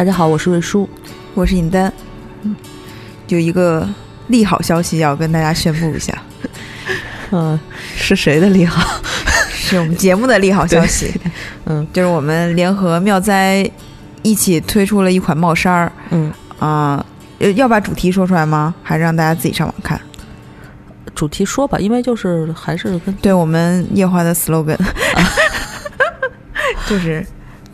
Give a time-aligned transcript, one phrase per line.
[0.00, 0.88] 大家好，我是瑞叔。
[1.34, 1.92] 我是尹丹，
[2.40, 2.56] 嗯
[3.28, 3.86] 有一个
[4.28, 6.16] 利好消息要跟大家宣布一下，
[7.32, 7.60] 嗯、
[7.96, 8.98] 是谁的利好？
[9.52, 11.12] 是我们节目的利好消息。
[11.68, 13.70] 嗯就是我们联合妙哉
[14.22, 17.04] 一起推出了一款帽衫儿嗯，啊、
[17.38, 18.74] 呃要把主题说出来吗？
[18.82, 20.00] 还是让大家自己上网看？
[21.14, 24.78] 主题说吧，因为就是还是跟对我们夜话的 slogan，
[26.88, 27.22] 就是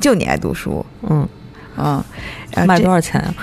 [0.01, 1.25] 就你爱读书，嗯
[1.77, 2.03] 嗯，
[2.67, 3.35] 卖多少钱啊、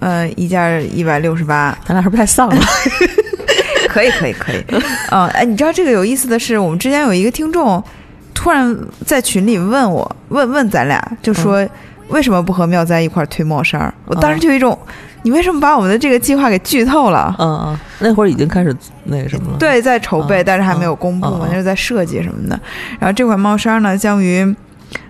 [0.00, 2.62] 呃，一件一百六十八，咱俩是不是太丧了？
[3.88, 4.64] 可以，可以，可以。
[5.10, 7.82] 嗯，哎，你知道这个有意思的是，我们之前有一个听众
[8.32, 11.68] 突然在群里问我，问问咱俩，就说
[12.08, 13.92] 为什么不和妙哉一块儿推帽衫儿？
[14.06, 14.78] 我当时就有一种，
[15.22, 17.34] 你为什么把我们的这个计划给剧透了？
[17.40, 18.74] 嗯嗯，那会儿已经开始
[19.04, 22.58] 那个什么了。，对，在筹备，嗯但是还没有公布嘛嗯，那是在设计什么的。
[23.00, 24.54] 然后这款帽衫呢，将于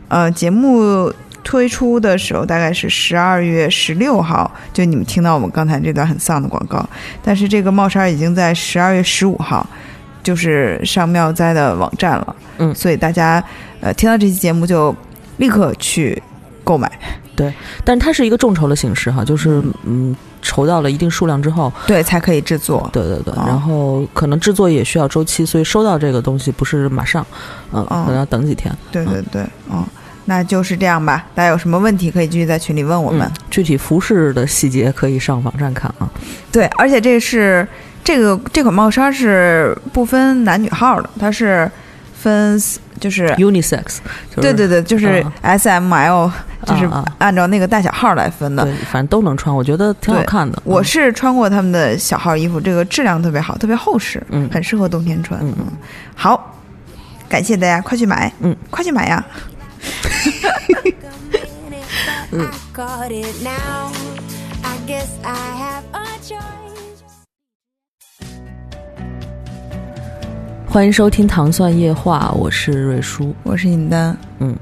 [0.08, 6.88] 呃节目推出的时候，大概是十二月十六号，就你们听到我们刚才这段很丧的广告。
[7.22, 9.66] 但是这个帽衫已经在十二月十五号，
[10.22, 12.36] 就是上妙哉的网站了。
[12.58, 13.42] 嗯所以大家
[13.80, 14.94] 呃听到这期节目就
[15.38, 16.22] 立刻去
[16.62, 16.90] 购买，
[17.34, 17.52] 对
[17.84, 22.88] 但是它是一个众筹的形式哈，就是嗯，筹到了一定数量之后，对，才可以制作。
[22.92, 27.26] 对对对，哦然后可能制作也需要周期，所以收到这个东西不是马上，
[27.72, 28.70] 嗯，哦可能要等几天。
[28.92, 29.82] 对对对，嗯。
[30.24, 33.26] 那就是这样吧，大家有什么问题可以继续在群里问我们。
[33.26, 36.08] 嗯具体服饰的细节可以上网站看啊。
[36.52, 37.66] 对，而且这是
[38.04, 41.68] 这个这款帽衫是不分男女号的，它是
[42.14, 42.60] 分
[43.00, 43.98] 就是 Unisex，
[44.30, 46.30] 就是对对对，就是啊 S M L，
[46.64, 48.62] 就是按照那个大小号来分的。
[48.64, 50.62] 对，反正都能穿，我觉得挺好看的。
[50.64, 55.40] 我嗯是穿过他们的小号衣服，这个质量特别好，特别厚实，嗯很适合冬天穿。
[55.40, 55.66] 嗯嗯
[56.14, 56.56] 好，
[57.28, 59.24] 感谢大家，快去买，嗯，快去买呀！
[60.22, 60.26] I
[62.74, 63.90] got it now.
[64.62, 67.00] I guess I have a choice.
[70.66, 73.34] 欢迎收听《糖蒜夜话》，我是瑞叔。
[73.44, 74.54] 我是尹丹，嗯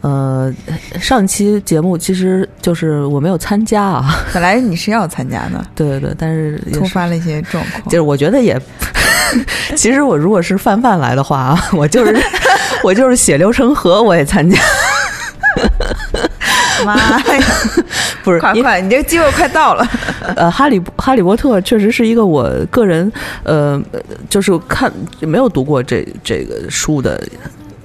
[0.00, 0.52] 呃，
[1.00, 7.92] 上期节目其实就是我没有参加啊，本来你是要参加的， 对对对，但是突发了一些状况就。
[7.92, 8.60] 是我觉得也，
[9.76, 12.16] 其实我如果是范范来的话啊， 我就是
[12.82, 14.58] 我就是血流成河，我也参加，
[16.84, 17.22] 妈呀，
[18.22, 19.86] 不是快快，你这个机会快到了。
[20.36, 23.10] 呃，哈利哈利波特确实是一个我个人
[23.42, 23.80] 呃，
[24.28, 27.20] 就是看没有读过这这个书的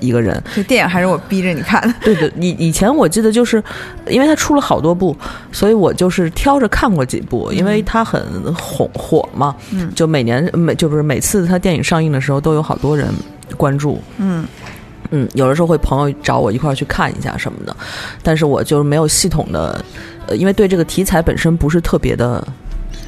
[0.03, 1.93] 一个人，这电影还是我逼着你看的。
[2.03, 3.63] 对对，以以前我记得就是，
[4.07, 5.15] 因为他出了好多部，
[5.51, 8.21] 所以我就是挑着看过几部，因为他很
[8.53, 13.07] 红火嘛，嗯就每年每就不是每次他电影上映的时候都有好多人
[13.55, 14.45] 关注，嗯
[15.11, 17.75] 嗯，有的时候会朋友找我一块儿去看一下什么的，
[18.21, 19.83] 但是我就是没有系统的，
[20.27, 22.45] 呃，因为对这个题材本身不是特别的。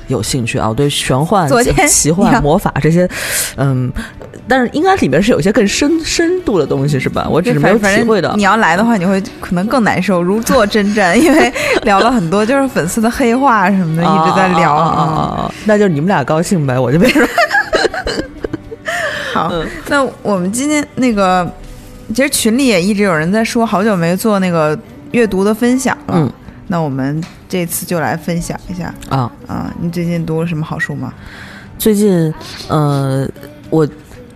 [0.08, 1.50] 有兴趣啊，我对玄幻
[1.88, 3.10] 奇幻、魔法这些，
[3.58, 3.92] 嗯，
[4.48, 7.28] 但是应该里面是有些更深深度的东西，是吧？
[7.30, 8.36] 我只是没有反体会到。
[8.36, 11.52] 你要来的话，你会可能更难受，如坐针毡，因为
[11.84, 14.74] 聊了很多就是粉丝的黑话什么的，一直在聊。
[14.74, 17.26] 啊那就是你们俩高兴呗，我就没说。
[19.34, 21.46] 好嗯，那我们今天那个，
[22.14, 24.78] 其实群里也一直有人在说，好久没做那个
[25.12, 26.14] 阅读的分享了。
[26.16, 26.32] 嗯
[26.68, 31.14] 那我们这次就来分享一下啊，啊，你最近读了什么好书吗？
[31.78, 32.34] 最近
[32.70, 33.28] 呃，
[33.70, 33.88] 我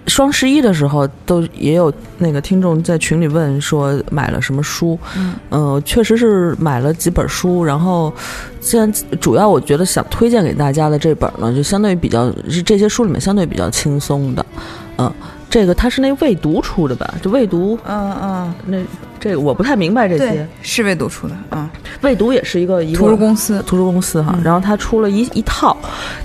[0.10, 5.36] 双十一的时候都也有那个听众在群里问说买了什么书，嗯。
[5.50, 8.12] 呃，确实是买了几本书，然后
[8.60, 14.46] 现在主要我觉得想推荐给大家的这本呢，就相对于比较是这些书里面相对比较轻松的，
[14.98, 15.12] 嗯、
[15.50, 17.14] 这个它是那未读出的吧？
[17.22, 18.78] 就未读嗯嗯，那
[19.20, 21.70] 这个我不太明白这些，，是未读出的，啊，
[22.02, 24.44] 未读也是一个一个图书公司，图书公司哈，嗯。
[24.44, 25.76] 然后它出了一一套，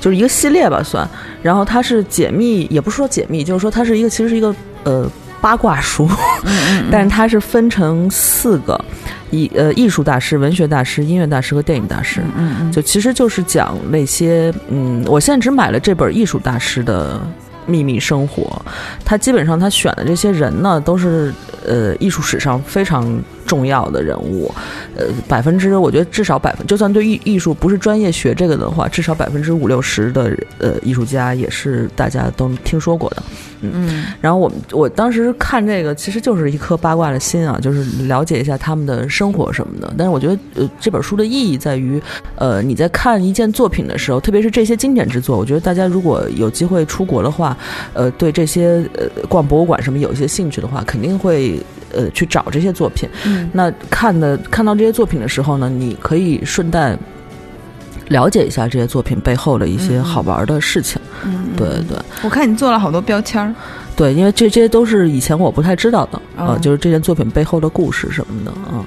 [0.01, 1.09] 就是一个系列吧算，
[1.43, 4.55] 然后它是解密，也不是说解密，就是说它是一个其实是一个
[4.85, 5.11] 呃
[5.41, 6.09] 八卦书，
[6.45, 8.83] 嗯 但是它是分成四个，
[9.31, 17.21] 艺呃艺术大师、文学大师、音乐大师和电影大师，嗯嗯，就其实就是讲那些嗯，我现在只买了这本艺术大师的
[17.67, 18.61] 秘密生活。
[19.05, 21.33] 他基本上他选的这些人呢，都是
[21.67, 24.53] 呃艺术史上非常重要的人物，
[24.97, 33.23] 呃百分之我觉得至少百分，就算对艺艺术不是专业学这个的话，至少百分之五六十的呃艺术家也是大家都听说过的。
[33.67, 39.91] 嗯然后我们我当时看这个，其实就是一颗八卦的心啊，就是了解一下他们的生活什么的。
[39.97, 42.03] 但是我觉得，呃，这本书的意义在于，
[42.37, 47.57] 呃，你在看一件作品的时候，特别是这些经典之作，我觉得大家如果有机会出国的话，
[47.95, 51.59] 呃，对这些呃逛博物馆什么有一些兴趣的话，肯定会
[51.95, 53.09] 呃去找这些作品。
[53.25, 56.97] 嗯那看的看到这些作品的时候呢，你可以顺带
[58.09, 61.01] 了解一下这些作品背后的一些好玩的事情。
[61.25, 61.97] 嗯，对对。
[62.23, 63.55] 我看你做了好多标签儿，
[63.97, 68.85] 对，因为这这些都是以前我不太知道的啊、哦就是这件作品背后的故事什么的啊。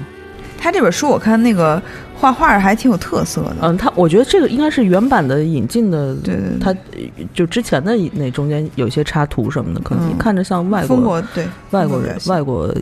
[0.59, 1.81] 他这本书我看那个
[2.19, 3.55] 画画还挺有特色的。
[3.61, 12.73] 嗯，他我觉得这个应该是原版的引进的，对对对它呃就之前的那中间有一些插图什么的，可能嗯看着像外风国、格对外国人外国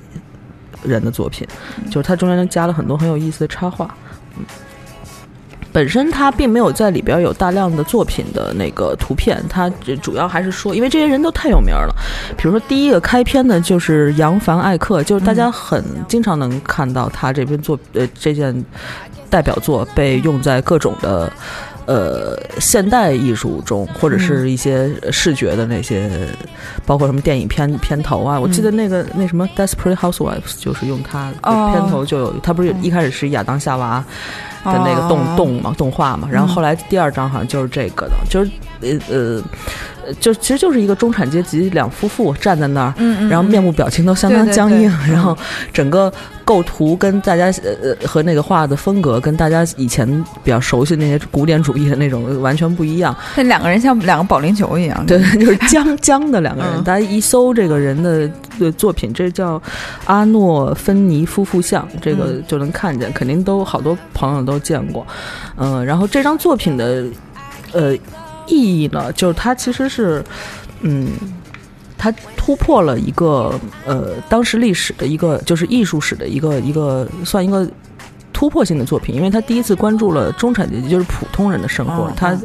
[0.84, 1.48] 人的作品，
[1.92, 3.94] 就是它中间加了很多很有意思的插画。
[4.38, 4.44] 嗯
[5.75, 11.94] 本身他并没有在里边有大量的作品的那个图片，他这主要还是说，因为这些人都太有名了。
[12.38, 18.63] 比如说第一个开篇的就是杨凡艾克，就是大家很经常能看到他这篇作呃这件
[19.30, 21.30] 代表作被用在各种的。
[21.86, 26.10] 呃，现代艺术中，或者是一些视觉的那些，
[26.86, 31.72] 包括什么电影片片头啊，我记得那个、那什么《Desperate Housewives》就是用它哦。
[31.72, 34.04] 片头就有，它不是一开始是亚当夏娃
[34.64, 35.36] 的那个动、哦。
[35.38, 39.44] 动嘛动画嘛，然后后来第二章好像就是这个的，就是呃呃，呃
[40.19, 45.38] 就其实就是一个中产阶级两夫妇站在那儿，嗯嗯，然后面部表情都相当僵硬，对然后
[45.74, 46.12] 整个
[46.44, 50.07] 构图跟大家呃呃和那个画的风格跟大家以前
[50.44, 53.16] 比较熟悉的那些古典主义的那种完全不一样。
[53.36, 55.06] 那两个人像两个保龄球一样。
[55.06, 56.72] 对， 就是僵僵的两个人。
[56.75, 58.30] 嗯大家一搜这个人的
[58.60, 59.62] 的作品，这叫
[60.06, 65.06] 阿诺芬尼夫妇像，这个嗯就能看见，肯定都好多朋友都见过。
[65.57, 67.06] 嗯、然后这张作品的
[67.72, 67.96] 呃
[68.47, 70.24] 意义呢，就是它其实是
[70.81, 71.07] 嗯。
[71.97, 77.68] 它突破了一个呃当时历史的一个就是艺术史的一个一个算一个
[78.31, 82.38] 突破性的作品，因为他第一次关注了中产阶级，就是普通人的生活，哦他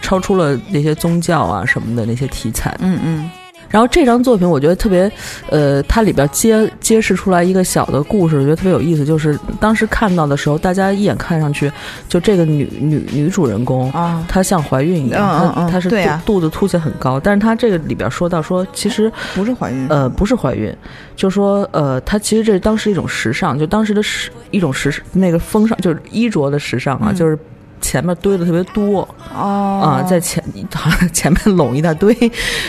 [0.00, 2.74] 超出了那些宗教啊什么的那些题材。
[2.80, 3.30] 嗯嗯
[3.72, 5.10] 然后这张作品我觉得特别，
[5.50, 9.04] 呃，它里边揭揭示出来一个小的故事，我觉得特别有意思。
[9.04, 11.72] 就是当时看到的时候，大家一眼看上去，
[12.08, 15.96] 就这个女女女主人公，啊，她像怀孕一样，她她是肚、
[16.26, 20.70] 肚子凸起很高，但是她这个里边说到说，其实不是怀孕，呃，不是怀孕，
[21.16, 27.14] 就说呃，她其实这是当时一种时尚，就当时的时一种时那个风尚，就是衣着的时尚啊，嗯。
[27.14, 27.38] 就是
[27.82, 30.42] 前面堆的特别多哦啊，在前
[30.74, 32.16] 好像前面拢一大堆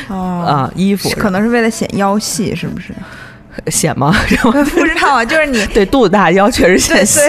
[0.09, 2.93] 哦啊衣服，可能是为了显腰细，是不是？
[3.71, 4.11] 显吗？
[4.75, 7.19] 不知道啊，就是你 对肚子大腰确实显对细，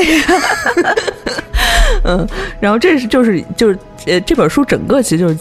[0.75, 0.95] 对，
[2.05, 2.27] 嗯，
[2.59, 5.37] 然后这是就是就是呃这本书整个其实就是。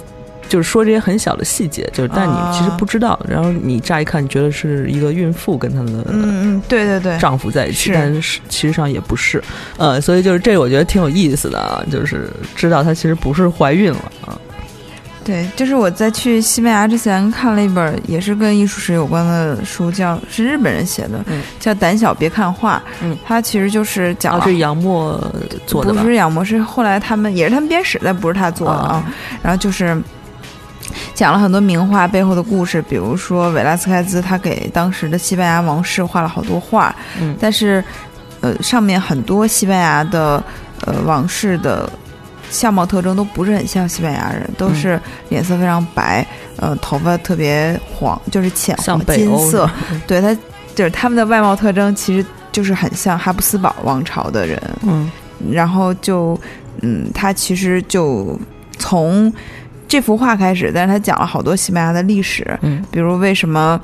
[0.50, 2.78] 就是说这些很小的细节，就是但你其实啊。
[2.78, 7.94] 不知道，然后你乍一看你觉得是一个孕妇跟她的嗯嗯，对对对，丈夫在一起，是。
[7.94, 9.42] 但是其实上也不是，
[9.78, 14.38] 呃，所以就是这个我觉得挺有意思的啊，就是知道她其实不是怀孕了啊，
[15.24, 21.42] 对，就是我在去西班牙之前看了一本也是跟艺术史有关的书，叫是日本人写的，嗯。
[21.60, 22.78] 叫《胆小别看画》。
[23.02, 25.18] 嗯，它其实就是讲啊，这是杨墨
[25.66, 26.02] 做的吧？
[26.02, 26.08] 不？
[26.08, 29.06] 是杨墨，是后来他们也是他们编史，但不是他做的啊。
[29.42, 29.98] 然后就是
[31.14, 37.36] 讲了很多名画背后的故事，比如说维拉斯开兹他给当时的西班牙王室画了好多画，嗯。
[37.40, 37.84] 但是
[38.42, 40.44] 呃上面很多西班牙的
[40.86, 41.90] 呃王室的。
[42.52, 44.76] 相貌特征都不是很像西班牙人，都嗯。
[44.76, 46.24] 是脸色非常白，
[46.58, 49.68] 呃，头发特别黄，就是浅金色，
[50.06, 50.38] 对他
[50.76, 55.10] 就是他们的外貌特征其实就是很像哈布斯堡王朝的人，嗯。
[55.52, 56.40] 然后就，
[56.82, 58.40] 嗯，他其实就
[58.78, 59.34] 从
[59.94, 63.80] 这幅画开始，但是他讲了好多西班牙的历史，嗯比如为什么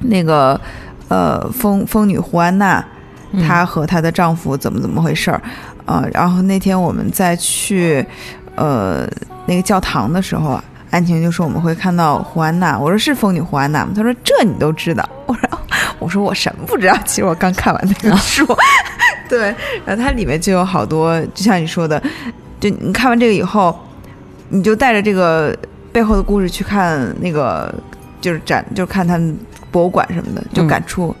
[0.00, 0.60] 那个
[1.06, 2.84] 呃疯疯女胡安娜，
[3.30, 5.40] 嗯她和她的丈夫怎么怎么回事儿，
[5.84, 8.04] 呃，然后那天我们在去
[8.56, 9.06] 呃
[9.46, 10.64] 那个教堂的时候啊。
[10.90, 13.92] 安晴就说我们会看到胡安娜，我说是疯女胡安娜吗？
[13.94, 15.48] 她说这你都知道，我说
[16.00, 16.94] 我说我什么不知道？
[17.06, 18.44] 其实我刚看完那个 书，
[19.26, 19.54] 对，
[19.86, 22.02] 然后它里面就有好多，就像你说的，
[22.60, 23.74] 就你看完这个以后，
[24.52, 25.56] 你就带着这个
[25.90, 27.74] 背后的故事去看那个，
[28.20, 29.36] 就是展，就是看他们
[29.70, 30.68] 博物馆什么的，就嗯。
[30.68, 31.16] 感触。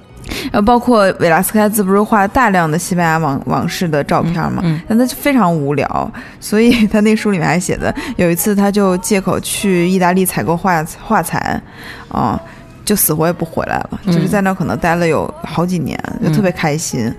[0.52, 4.80] 然后包括维拉斯开兹不是画了大量的西班牙往往事的照片嘛，嗯嗯。
[4.88, 11.60] 但他就非常无聊，所以他那书里面还写的，有一次他就借口去意大利采购画画材，
[12.08, 12.40] 啊、
[12.84, 17.12] 就死活也不回来了，嗯就是在那儿可能待了有好几年，就特别开心。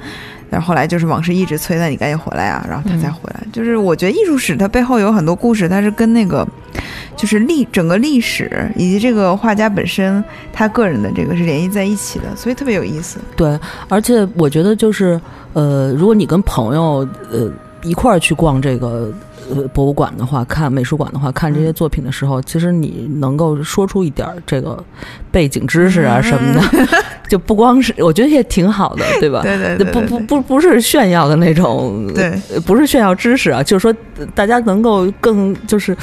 [0.54, 3.44] 然后后来就是往事一直催那，你赶紧回来啊，然后他才回来。
[3.52, 6.48] 就是我觉得艺术史它背后有很多故事，它是跟那个
[7.18, 13.18] 就是历整个历史以及这个画家本身他个人的这个是联系在一起的，所以特别有意思。
[13.36, 15.20] 对，而且我觉得就是
[15.54, 19.12] 呃，如果你跟朋友呃一块儿去逛这个。
[19.50, 24.82] 呃，博物馆的话，看美术馆的话，看这些作品的时候，其实你能够说出一点儿这个
[25.32, 26.88] 背景知识啊什么的，
[27.28, 29.42] 就不光是，我觉得也挺好的，对吧？
[29.44, 35.96] 对对对不不不不是炫耀的那种，对呃，不是炫耀知识啊，就是说呃大家能够更就是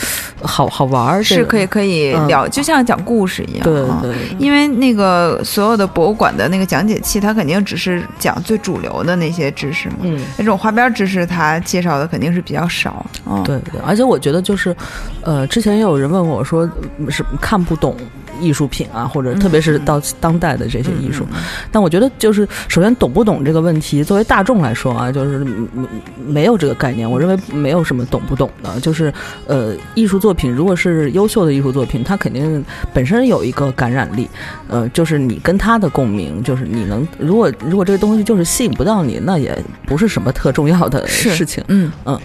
[0.42, 3.62] 好好玩儿，这个是可以可以嗯聊，就像讲故事一样。
[3.62, 9.97] 对啊对，因为那个所有的博物馆的那个讲解器，它肯定只是讲最主流的那些知识嘛。
[10.02, 10.20] 嗯。
[10.37, 13.04] 那种花边知识，它介绍的肯定是比较少。
[13.31, 14.75] 嗯，对对，而且我觉得就是，
[15.23, 16.69] 呃，之前也有人问我说，
[16.99, 17.97] 嗯是看不懂
[18.41, 21.27] 艺术品啊，或者特别是到当代的这些艺术。
[21.71, 25.47] 但我觉得就是，首先懂不懂这个问题，作为大众来说啊，就是
[26.27, 27.09] 没有这个概念。
[27.09, 29.13] 我认为没有什么懂不懂的，就是
[29.47, 34.29] 呃，艺术作品如果是优秀的艺术作品，它肯定本身有一个感染力，
[34.69, 39.57] 呃，就是你跟它的共鸣，就是你能，如果如果这个东西就是吸引不到你，那也
[39.87, 41.63] 不是什么特重要的事情。
[41.69, 42.19] 嗯嗯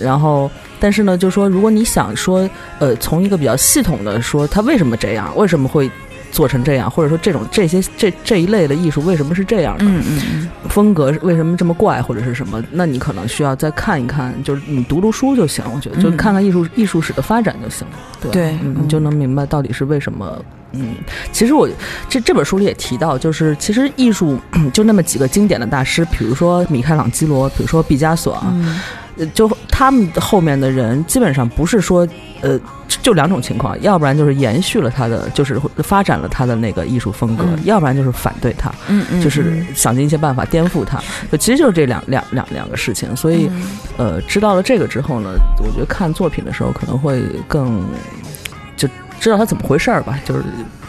[0.00, 0.50] 然后，
[0.80, 5.90] 但是呢，就说如果你想说，呃，从一个比较系统的说，他为什么这样，为什么会
[6.30, 20.40] 做成这样，或者说这种这些这这一类的艺术为什么是这样的，嗯嗯嗯，风格为什么这么怪，或者是什么，那你可能需要再看一看，就是你读读书就行，我觉得就嗯看看艺术、艺术史的发展就行了，对你就能明白到底是为什么。
[20.72, 20.96] 嗯，
[21.32, 21.66] 其实我
[22.10, 24.38] 这这本书里也提到，就是其实艺术
[24.70, 28.66] 就那么几个经典的大师，比如说米开朗基罗，比如说毕加索啊，嗯。
[28.66, 28.80] 呃
[29.34, 32.06] 就他们后面的人基本上不是说，
[32.40, 32.58] 呃，
[33.02, 37.58] 就两种情况，要不然就是延续了他的，就是发展了他的那个艺术风格，嗯。
[37.64, 41.00] 要不然就是反对他，嗯嗯，就是想尽一些办法颠覆他。
[41.30, 43.68] 就其实就是这两两两两个事情，所以嗯。
[43.96, 47.84] 呃，知道了这个之后呢，我觉得看作品的时候可能会更
[48.76, 48.88] 就
[49.20, 50.42] 知道他怎么回事儿吧，就是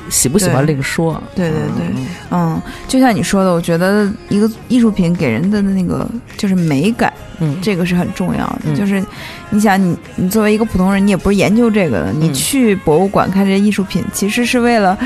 [0.09, 1.21] 喜不喜欢另说。
[1.35, 8.61] 对对对嗯嗯，就像你说的，我觉得一个艺术品给人的那个就是美感，嗯，这个是很重要的。
[8.65, 9.03] 嗯就是
[9.49, 14.97] 你想你，你作为一个普通人，你也不是研究这个的，你嗯去博物馆看这些艺术品，其实是为了。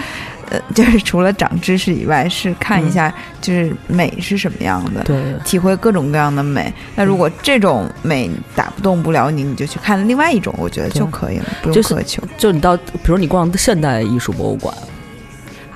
[0.50, 5.18] 呃， 就是除了长知识以外，是看一下就是美是什么样的，对。
[5.46, 6.72] 体会各种各样的美。
[6.96, 12.22] 那如果这种美打不动不了你，你就去看另外一种，我觉得就可以了，不用就是苛求。
[12.38, 14.76] 就你到，比如你逛现代艺术博物馆，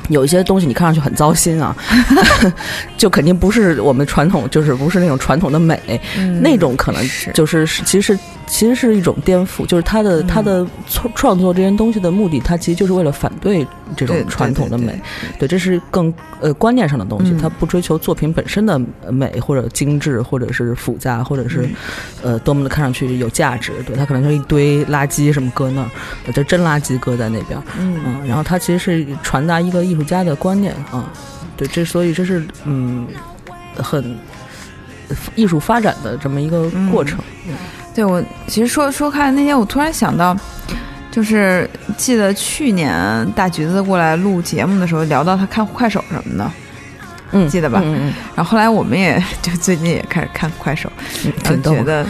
[0.09, 1.75] 有一些东西你看上去很糟心啊，
[2.97, 5.79] 就肯定不是我们传统，就是不是那种传统的美，
[6.17, 7.01] 嗯那种可能
[7.33, 10.27] 就是是其实是其实是一种颠覆，就是他的、嗯。
[10.27, 14.99] 他的创创作这些东西的目的，他其实就是为了反对这种传统的美。
[15.37, 17.37] 对对，这是更呃观念上的东西，嗯。
[17.37, 18.79] 他不追求作品本身的
[19.11, 21.69] 美或者精致，或者是复杂，或者是、
[22.23, 22.31] 嗯。
[22.33, 23.73] 呃多么的看上去有价值。
[23.85, 25.89] 对他可能就一堆垃圾什么搁那儿，
[26.25, 27.99] 呃就真垃圾搁在那边，嗯。
[28.05, 31.11] 嗯，然后他其实是传达一个艺术家的观念啊、
[31.57, 33.07] 对，这所以这是嗯
[33.75, 34.17] 很
[35.35, 37.19] 艺术发展的这么一个过程。
[37.97, 40.37] 对我其实说说看那天，我突然想到，
[41.09, 46.51] 就是记得去年大橘子过来录节目的时候，聊到他看快手什么的，
[47.31, 50.87] 嗯，记得吧嗯嗯然后后来我们也就最近也开始看快手，
[51.25, 52.05] 嗯，然后挺觉得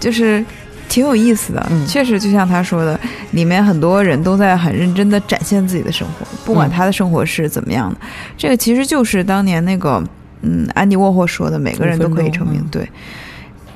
[0.00, 0.44] 就是
[0.88, 1.64] 挺有意思的。
[1.70, 2.98] 嗯确实就像他说的，
[3.30, 8.00] 里面很多人都在很认真的展现自己的生活，不管嗯他的生活是怎么样的。
[8.36, 10.02] 这个其实就是当年那个
[10.42, 12.60] 嗯安迪沃霍说的，每个人都可以成名。
[12.72, 12.90] 对，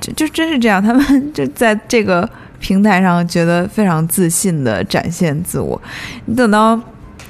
[0.03, 2.29] 就就真是这样，他们 就在这个
[2.61, 5.81] 平台上觉得非常自信的展现自我。
[6.27, 6.79] 你等到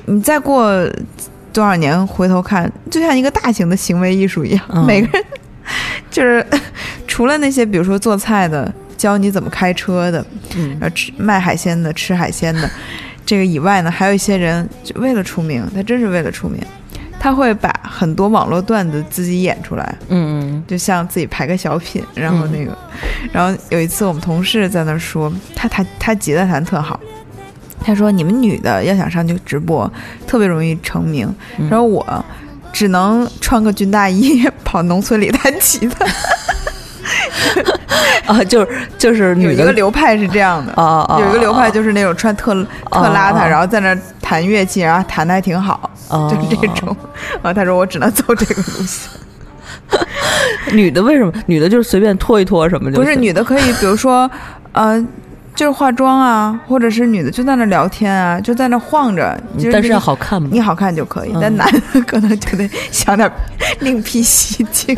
[0.07, 0.73] 你再过
[1.53, 5.25] 多少年回头看，就像一个大型的行为艺术一样，嗯每个人
[6.11, 6.45] 就是
[7.07, 8.73] 除了那些比如说做菜的。
[8.95, 10.25] 教你怎么开车的，
[10.55, 12.71] 嗯然后吃卖海鲜的、吃海鲜的，
[13.27, 16.63] 这个以外呢，还有一些人就为了出名，他真是为了出名，
[17.23, 22.77] 他会把很多网络段子自己演出来，嗯就像自己排个小品，然后那个，
[23.31, 26.99] 然后有一次我们同事在那说，他弹他吉他弹特好。
[27.85, 29.91] 他说：“你们女的要想上去直播，
[30.27, 31.33] 特别容易成名。
[31.59, 32.25] 嗯然后我
[32.73, 36.05] 只能穿个军大衣 跑农村里弹吉他，
[38.27, 38.69] 啊，就是
[38.99, 40.73] 就是有一女的个流派是这样的。
[40.75, 46.97] 啊有一个流派就是那种穿特特邋遢，哦然后在那弹乐器，然后弹的还挺好，哦 就是这种。
[47.43, 49.11] 然后他说我只能走这个路线，
[50.73, 51.33] 女的为什么？
[51.47, 54.31] 女的就是随便拖一拖什么就不是女的可以，比如说，
[54.73, 55.01] 呃，
[55.55, 60.49] 就是化妆啊，或者是女的就在那聊天啊，就在那晃着，就但是你要好看吗。
[60.53, 63.31] 你好看就可以，嗯但男的可能就得想点
[63.81, 64.97] 另辟蹊径。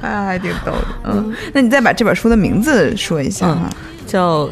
[0.00, 3.68] 哎 呀，还挺逗的，嗯，那你再把这本书的名字说一下哈，
[4.06, 4.48] 叫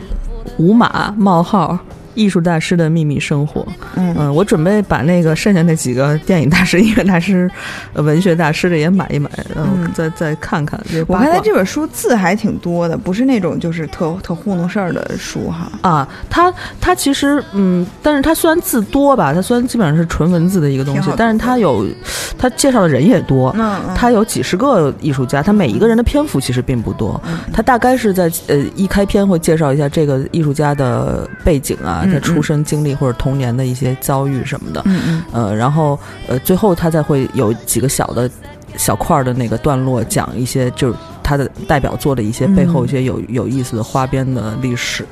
[0.58, 1.78] 五马冒号
[2.18, 3.66] 艺术大师的秘密生活。
[3.94, 7.48] 嗯嗯，我准备把那个剩下那几个电影大师、音乐大师、
[7.92, 10.78] 呃文学大师的也买一买，嗯再再看看。
[11.06, 15.70] 我看他这本书字还挺多的，不是那种就是特特糊弄事儿的书哈。
[15.82, 21.86] 啊，他他其实嗯，但是他虽然字多吧，他虽然基本上是纯文字的一个东，西但是他有
[22.36, 23.54] 他介绍的人也多。
[23.56, 27.20] 嗯嗯它有几十个艺术家，他每一个人的篇幅其实并不多。
[27.26, 34.82] 嗯他大概是在呃一开篇会介绍一下这个艺术家的背景啊，嗯他出生经历或者童年的一些遭遇什么的。
[34.86, 35.98] 嗯嗯呃，然后
[36.28, 38.30] 呃最后他再会有几个小的
[38.76, 45.04] 小块儿的那个段落，讲一些就是他的代表作的一些背后嗯一些有有意思的花边的历史。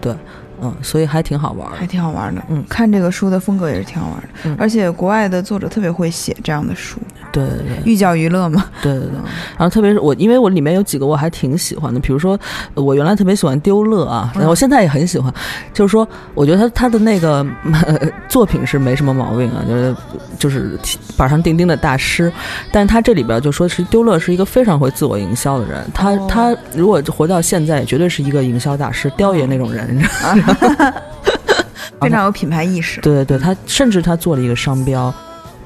[0.00, 0.14] 对，
[0.64, 1.86] 嗯，所以还挺好玩还。
[1.86, 2.42] 挺好玩的。
[2.48, 6.98] 嗯看这个书的风格也是挺好玩的，嗯而且国外的作者特别会写这样的书，
[7.30, 8.64] 对对对寓教于乐嘛。
[8.82, 9.18] 对对对。
[9.56, 12.38] 然后特别是我，因为我里面有几个我还挺喜欢的，比如说
[12.74, 15.32] 呃我原来特别喜欢丢乐啊，然后我现在也很喜欢。
[15.72, 17.46] 就是说，我觉得他他的那个、
[17.86, 19.96] 呃作品是没什么毛病啊，就是
[20.38, 20.78] 就是
[21.16, 22.32] 板上钉钉的大师。
[22.72, 30.02] 但是他这里边就说是丢乐是一个非常会自我营销的人，他、哦他如果活到现在，绝对是一个营销大师，雕爷那种人。
[32.00, 33.00] 非常有品牌意识。
[33.00, 35.12] 对对对，他甚至他做了一个商标。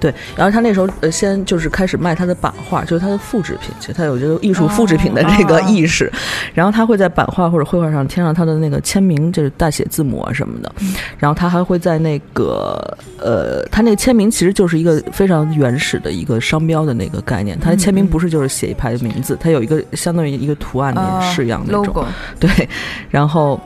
[0.00, 6.08] 对，然后他那时候呃，先就是开始卖他的版画，就是他的复制品，其实他有这个艺术复制品的这个哦意识。
[6.54, 10.72] 然后他会在版画或者绘画上添上他的那个签名，就是大写字母啊什么的。
[11.18, 17.58] 然后他还会在那个呃，他那个签名其实就是一个非常原始的一个商标的那个概念。
[17.58, 21.86] 他的签名不是就是写一排名字，他有一个相当于一个图案啊的式样那种。
[21.86, 22.06] logo，
[22.38, 22.68] 对，
[23.10, 23.60] 然后，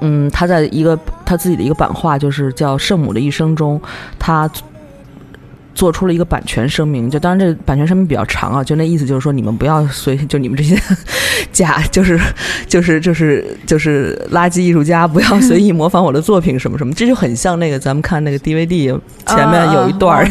[0.00, 3.80] 嗯，他在一个他自己的一个版画，就是叫《圣母的一生》中，
[4.18, 4.50] 他
[5.74, 7.08] 做出了一个版权声明。
[7.08, 10.76] 就当然这版权声明比较长啊，就那意思就是说你们不要随就你们这些
[11.52, 12.18] 假 就是
[12.66, 20.28] 就是就是就是垃圾艺术家不要随意模仿我的作品什么什么，这就很像那个咱们看那个 DVD 前面有一段儿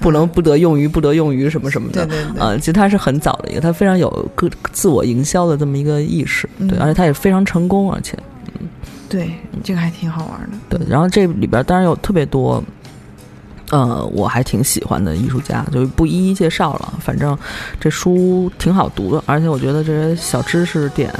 [0.00, 2.06] 不能不得用于不得用于什么什么的。
[2.06, 8.16] 对对对，啊、其实他是很早的一个，他非常有个自我营销的这么一个意识，对，嗯而且他也非常成功，而且
[9.08, 9.32] 对，
[9.64, 10.78] 这个还挺好玩的。
[10.78, 12.62] 对，然后这里边当然有特别多，
[13.70, 16.94] 呃，我还挺喜欢的艺术家，就不一一介绍了。
[17.00, 17.36] 反正
[17.80, 21.12] 这书挺好读的，而且我觉得这些小知识点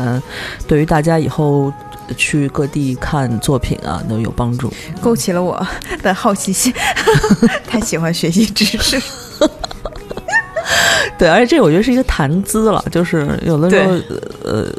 [0.66, 1.72] 对于大家以后
[2.16, 4.72] 去各地看作品啊都有帮助。
[5.00, 5.66] 勾起了我
[6.02, 6.72] 的好奇心，
[7.66, 9.00] 太喜欢学习知识。
[11.18, 13.92] 对，而且这我觉得是一个谈资了，就是有的时候，
[14.44, 14.70] 呃，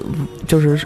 [0.48, 0.80] 就是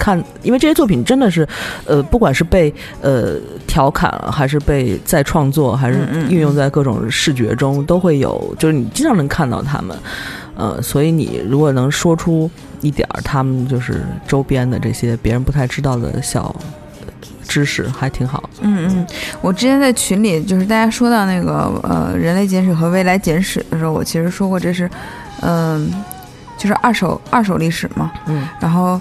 [0.00, 1.46] 看，因为这些作品真的是，
[1.84, 3.34] 呃，不管是被呃
[3.66, 5.98] 调侃，还是被再创作，还是
[6.30, 9.94] 运用在各种视觉中，都会有，就是你经常能看到他们，
[10.56, 16.54] 呃，所以你如果能说出一点儿他们就是周边的这些别人不太知道的小
[17.46, 18.48] 知识，还挺好。
[18.62, 19.06] 嗯嗯，
[19.42, 24.88] 我之前在群里就是大家说到那个呃《人类简史》和《未来简史》的时候，我其实说过这是，
[25.42, 25.92] 嗯、
[26.56, 28.10] 就是二手二手历史嘛。
[28.26, 29.00] 嗯然后，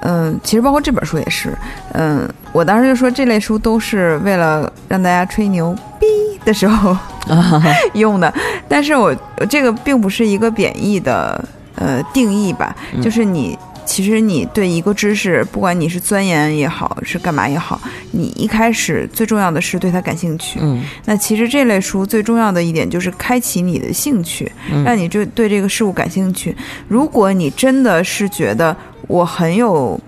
[0.00, 1.56] 嗯、其实包括这本书也是，
[1.92, 6.06] 嗯、我当时就说这类书都是为了让大家吹牛逼
[6.44, 6.96] 的时候
[7.28, 7.62] 啊，
[7.94, 8.32] 用的，
[8.68, 9.14] 但是我
[9.48, 11.42] 这个并不是一个贬义的
[11.76, 13.58] 呃定义吧，嗯就是你。
[13.90, 17.80] 其实你对一个知识，不管你是钻研也好，是干嘛也好，
[18.12, 20.60] 你一开始最重要的是对它感兴趣。
[20.62, 26.56] 嗯那其实这类书最重要的一点就是开启你的兴趣，嗯让你就对这个事物感兴趣。
[26.86, 28.76] 如果你真的是觉得
[29.08, 30.00] 我很有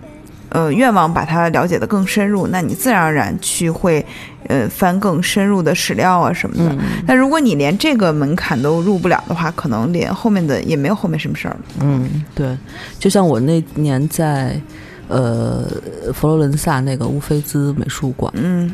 [0.52, 4.04] 呃愿望把它了解的更深入，那你自然而然去会
[4.48, 6.72] 呃翻更深入的史料啊什么的。
[6.74, 11.60] 嗯但如果你连这个门槛都入不了的话，可能连后面的也没有后面什么事儿了。
[11.80, 12.56] 嗯，对，
[12.98, 14.60] 就像我那年在
[15.08, 15.66] 呃
[16.14, 18.72] 佛罗伦萨那个乌菲兹美术馆嗯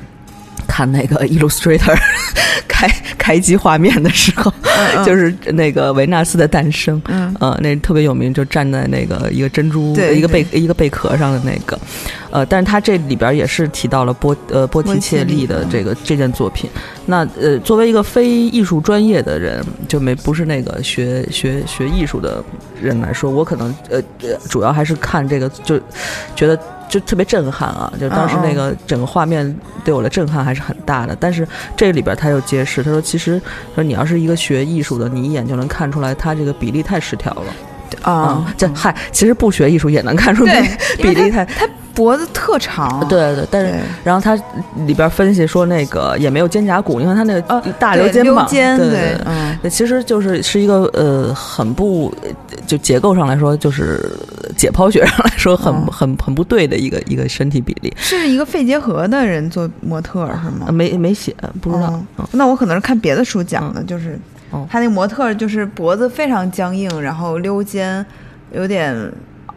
[0.79, 1.99] 看那个 Illustrator
[2.69, 2.89] 开
[3.19, 7.35] 开机画面的时候，嗯 就是那个维纳斯的诞生，嗯。
[7.41, 11.77] 呃，那特别有名，就站在那个一个珍珠对一个贝一个贝壳上的那个，
[12.31, 16.71] 呃，但是他这里边也是提到了波呃波提切利的这个这件作品。
[17.07, 22.43] 那呃，作为一个非艺术专业的人，就没不是那个学学学艺术的
[22.81, 25.77] 人来说，我可能呃呃，主要还是看这个，就
[26.37, 26.57] 觉得
[26.89, 27.93] 就特别震撼啊！
[28.01, 31.17] 就当时那个整个画面对我的震撼还是很大的。
[31.21, 31.47] 但是
[31.77, 33.41] 这里边他又揭示，他说其实
[33.75, 37.53] 说你要是一个学艺术的，你一眼就能看出来他这个比例太失调了
[38.03, 40.63] 啊嗯，这嗨，其实不学艺术也能看出对
[40.97, 44.41] 比比例太他脖子特长，对对，但是然后他
[44.87, 49.19] 里边分析说那个也没有肩胛骨，你看他那个啊大对溜肩膀，肩对对对。
[49.25, 52.15] 嗯，其实就是是一个呃很不
[52.69, 54.09] 就结构上来说，就是
[54.57, 55.87] 解剖学上来说很、嗯。
[55.91, 60.67] 很很不对的一个一个身体比例，是一个肺结核的人做模特是吗？
[60.67, 60.73] 呃？
[60.73, 64.17] 没没写不知道，那我可能是看别的书讲的，就是
[64.51, 64.65] 哦。
[64.71, 68.07] 他那个模特就是脖子非常僵硬，然后溜肩，
[68.53, 68.95] 有点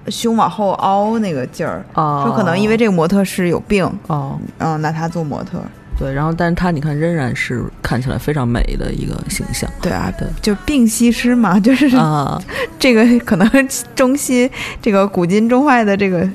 [0.08, 1.86] 胸往后凹那个劲儿。
[1.94, 5.62] 哦，说可能因为这个模特是有病，哦嗯，拿他做模特。
[6.00, 12.42] 对，然后但是他你看仍然是看起来非常美的一个形象，对啊，对就病西施嘛，就是啊，
[12.80, 13.48] 这个可能
[13.94, 14.50] 中西
[14.82, 16.28] 这个古今中外的这个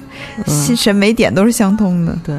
[0.46, 2.16] 新审美点都是相通的。
[2.24, 2.36] 对。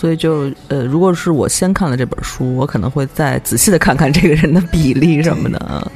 [0.00, 5.58] 所以就呃，如果是我先看了这本书，我可能会再仔细的看看这个人的比例什么的。
[5.58, 5.86] 啊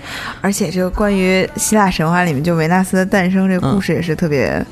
[0.43, 4.63] 而且这个关于希腊神话里面就维纳斯的诞生这个故嗯事也是特别，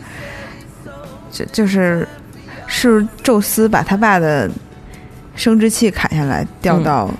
[1.30, 2.06] 就就是
[2.66, 4.50] 是宙斯把他爸的
[5.34, 7.10] 生殖器砍下来掉嗯到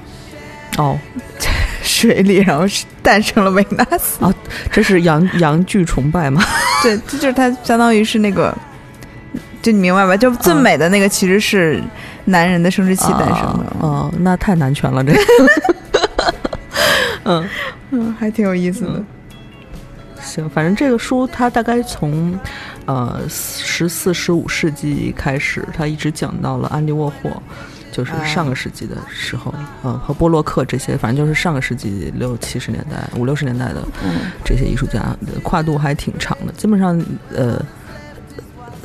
[0.77, 0.99] 哦，
[1.83, 4.35] 水里，然后是诞生了维纳斯啊。
[4.71, 6.45] 这是洋洋剧崇拜吗？
[6.85, 8.55] 对，这就是他相当于是那个，
[9.63, 10.17] 就你明白吧？
[10.17, 11.81] 就最嗯美的那个其实是
[12.25, 13.65] 男人的生殖器诞生的。
[13.81, 15.19] 哦、哦那太男权了，这个。
[17.25, 17.49] 嗯，
[17.93, 18.91] 嗯，还挺有意思的。
[18.95, 19.07] 嗯
[20.21, 22.39] 行，反正这个书它大概从
[22.87, 27.43] 呃十四、十五世纪开始，它一直讲到了安迪沃霍，
[27.91, 29.53] 就是啊上个世纪的时候，
[29.85, 37.01] 嗯、和波洛克这些，反正就是上个世纪六七十年代、五六十年代的嗯这些艺术家的跨度还挺长的，基本上
[37.35, 37.61] 呃。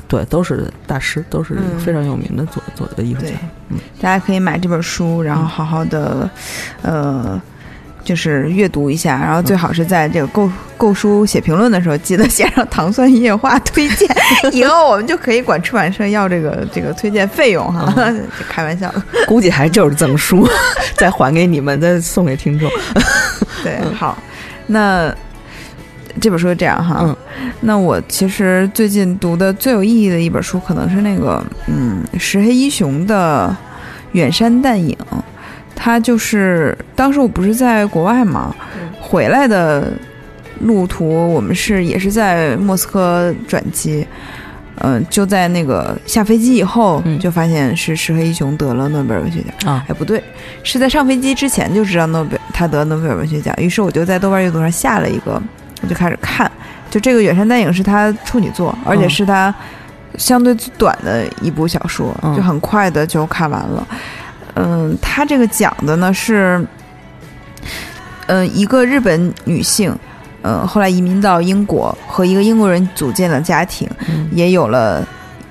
[0.08, 3.32] 对，都是大师，都是嗯非常有名的作作的艺术家。
[3.70, 6.30] 嗯，大家可以买这本书，然后好好的，
[6.82, 7.42] 呃，
[8.04, 14.10] 就是阅读一下，然后最好是在这个购购书写评论的时候，记得写上糖酸音乐化推荐，
[14.54, 17.94] 以后我们就可以管出版社要这个这个推荐费用哈，
[18.48, 18.90] 开玩笑。
[19.28, 20.48] 估计还就是赠书，
[20.96, 22.70] 再还给你们，再送给听众。
[23.62, 24.18] 对，好，
[24.68, 25.14] 那
[26.20, 27.00] 这本书就这样哈。
[27.02, 27.16] 嗯
[27.62, 33.56] 那我其实最近读的最有意义的一本书，可能是那个嗯石黑一雄的
[34.12, 34.96] 《远山淡影》。
[35.76, 38.56] 他就是当时我不是在国外嘛，
[39.00, 39.92] 回来的
[40.62, 44.06] 路途，我们是也是在莫斯科转机。
[44.82, 49.74] 嗯、就在那个下飞机以后，嗯就发现是石黑一雄得了诺贝尔文学奖。
[49.74, 50.22] 啊，哎，不对，
[50.62, 55.42] 是在上飞机之前就知道诺贝他得诺贝尔文学奖，于是我就在豆瓣阅读上下了一个，
[55.82, 56.52] 我就开始看。
[56.90, 59.54] 就这个《远山淡影》是他处女作，而且是他
[60.18, 63.88] 相对最短的一部小说，嗯就很快的就看完了。
[64.56, 66.66] 嗯，他这个讲的呢是，
[68.28, 69.94] 嗯，一个日本女性，
[70.44, 75.06] 嗯，后来移民到英国，和一个英国人组建了家庭，嗯也有了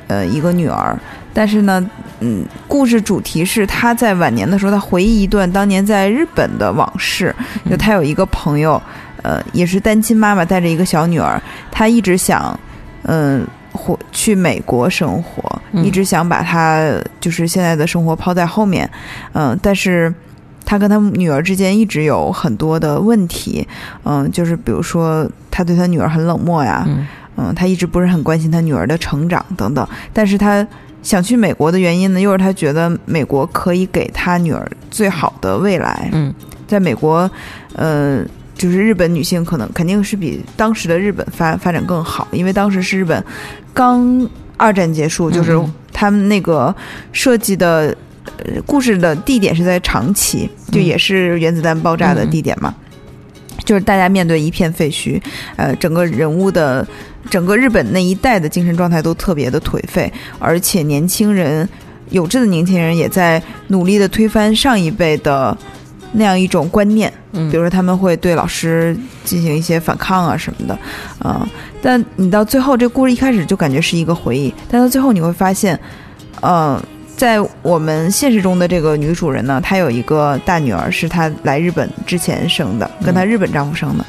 [0.09, 0.99] 呃一个女儿。
[1.35, 7.33] 但是呢，嗯，故事主题是她在晚年的时候，她回忆一段当年在日本的往事。
[7.65, 8.83] 嗯就她有一个朋友，
[9.27, 12.59] 呃，也是单亲妈妈，带着一个小女儿，她一直想，
[13.03, 16.89] 嗯、回去美国生活，嗯一直想把她
[17.21, 18.89] 就是现在的生活抛在后面，
[19.33, 20.15] 嗯、但是。
[20.69, 23.65] 她跟她女儿之间一直有很多的问题，
[24.03, 30.67] 嗯、就是比如说，她对她女儿很冷漠呀，嗯嗯，他一直不是很关心她女儿的成长等等，但是她
[31.05, 36.11] 想去美国的原因呢，又是他觉得美国可以给他女儿最好的未来。
[36.13, 36.35] 嗯
[36.67, 37.31] 在美国，
[37.77, 38.25] 呃，
[38.57, 43.23] 就是日本女性可能肯定是比当时的日本发发展更好，因为当时是日本
[43.73, 46.75] 刚二战结束，就是嗯他们那个
[47.13, 47.97] 设计的。
[48.45, 52.75] 呃，故事的地点是在长崎，就嗯也是原子弹爆炸的地点嘛。
[53.65, 55.23] 就是大家面对一片废墟，
[55.55, 56.85] 呃，整个人物的
[57.31, 61.67] 整个日本那一代的精神状态都特别的颓废，而且年轻人
[62.11, 65.57] 有志的年轻人也在努力的推翻上一辈的
[66.13, 70.79] 那样一种观念，嗯，比如说他们会对老师进行一些反抗啊什么的，
[71.25, 71.47] 嗯、
[71.83, 75.79] 但你到最后这故事一开始就感觉是一个回忆，但到最后你会发现，
[76.41, 76.83] 呃，
[77.17, 84.05] 在我们现实中的这个女主人呢，她有一个大女儿，是她来日本之前生的，跟她日本丈夫生的。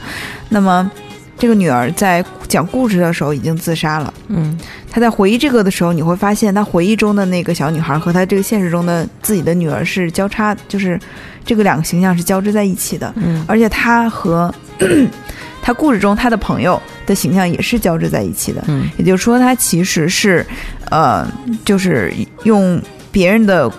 [0.49, 0.89] 那么，
[1.37, 4.13] 这个女儿在讲故事的时候已经自杀了。
[4.29, 4.57] 嗯
[4.89, 10.99] 她在回忆这个的时候，你会发现她回忆中的那个小女孩和她这个现实中的自己的女儿是交叉，就是
[11.45, 13.13] 这个两个形象是交织在一起的。
[13.17, 14.53] 嗯而且她和
[15.61, 18.63] 她故事中她的朋友的形象也是交织在一起的。
[18.67, 20.45] 嗯也就是说，她其实是，
[20.89, 21.27] 呃，
[21.63, 22.11] 就是
[22.43, 23.71] 用别人的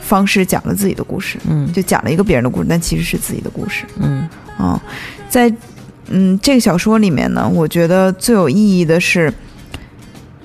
[0.00, 3.84] 方式讲了自己的故事，嗯就讲了一个别人的故事，但其实是自己的故事。
[4.00, 4.80] 嗯啊、
[5.28, 5.52] 在
[6.08, 9.32] 嗯这个小说里面呢，我觉得最有意义的是，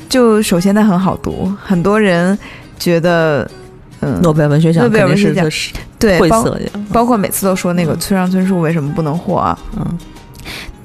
[0.07, 2.37] 就首先它很好读，很多人
[2.77, 3.49] 觉得，
[3.99, 6.57] 嗯，诺贝尔文学奖诺贝尔文学奖是对，包
[6.93, 9.59] 包括每次都说那个村上春树为什么不能获啊？
[9.77, 9.97] 嗯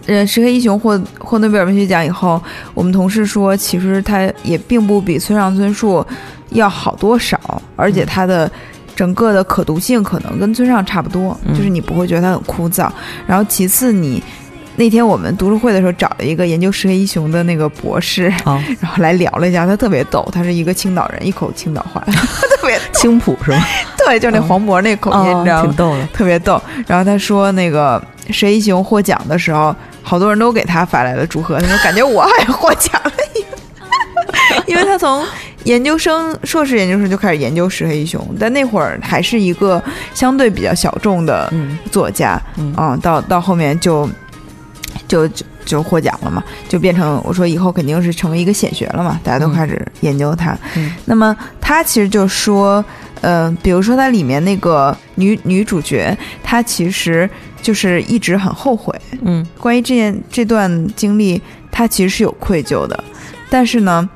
[0.06, 2.42] 呃，石黑一雄获获诺贝尔文学奖以后，
[2.74, 6.04] 我们同事说，其实他也并不比村上春树
[6.50, 7.38] 要好多少，
[7.76, 8.50] 而且他的
[8.94, 12.90] 整个的可读性可能跟村上差不多，嗯就是你不会觉得他很枯燥。
[13.26, 14.22] 然后其次你。
[14.76, 22.02] 那天我们读书会的时候找了一个研究石黑一雄的那个博士，好 然后来聊了一下，他特别逗，他是一个青岛人，一口青岛话，
[22.60, 23.64] 特别青浦是吗？
[23.96, 25.62] 对，就是那黄渤那口音，你知道吗？
[25.62, 26.06] 挺逗的。
[26.12, 26.60] 特别逗。
[26.87, 31.60] 然后他说，那个石黑一雄获奖的时候，好多人都给他发来了祝贺。
[31.60, 33.48] 他说，感觉我好像获奖了一样，
[34.66, 35.24] 因为他从
[35.62, 39.82] 研究生、硕士研究生就开始研究石黑一雄，但那会儿还是一个
[40.12, 44.08] 相对比较小众的嗯作家，嗯啊，到到后面就
[45.14, 50.59] 就就就获奖了嘛，就变成我说以后肯定是成为一个显学了嘛，大家都嗯开始研究他。
[50.74, 52.85] 嗯那么他其实就说，
[53.20, 57.31] 呃，比如说它里面那个女女主角，她其实
[57.62, 63.05] 就是一直很后悔，嗯关于这件这段经历，她其实是有愧疚的，
[63.48, 64.11] 但是呢。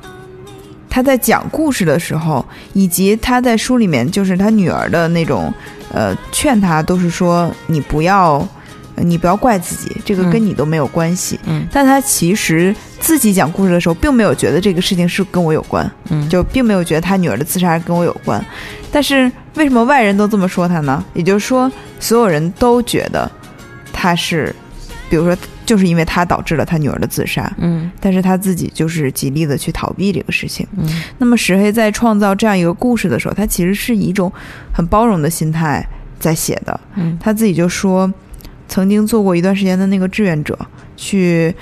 [0.91, 5.53] 她在讲故事的时候，以及她在书里面，就是她女儿的那种，
[5.93, 8.49] 呃，劝她都是说你不要，呃
[9.03, 11.39] 你不要怪自己，这个跟嗯你都没有关系。
[11.47, 18.45] 嗯但他其实自己讲故事的时候，并没有觉得这个事情是跟我有关，嗯，就并没有觉得他女儿的自杀跟我有关。
[18.91, 21.05] 但是为什么外人都这么说他呢？
[21.15, 23.31] 也就是说，所有人都觉得
[23.93, 24.55] 他是，
[25.11, 30.67] 比如说，就是因为他导致了他女儿的自杀，嗯但是他自己就是极力的去逃避这个事情。
[30.79, 34.33] 嗯那么石黑在创造这样一个故事的时候，他其实是以一种
[34.73, 35.87] 很包容的心态
[36.19, 36.81] 在写的。
[36.97, 38.11] 嗯他自己就说，
[38.69, 40.57] 曾经做过一段时间的那个志愿者，
[40.97, 41.55] 去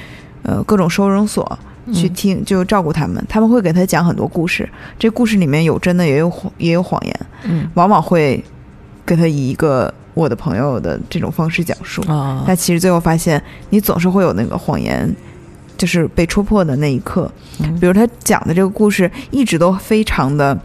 [0.43, 1.59] 呃各种收容所
[1.95, 3.25] 去听，就照顾他们。
[3.29, 8.45] 他们会给他讲很多故事，这故事里面有真的，也有谎也有谎言，嗯往往会
[9.07, 12.03] 给他以一个我的朋友的这种方式讲述。
[12.11, 13.41] 啊但其实最后发现，
[13.71, 15.15] 你总是会有那个谎言，
[15.79, 17.31] 就是被戳破的那一刻。
[17.61, 20.59] 嗯比如他讲的这个故事，一直都非常的，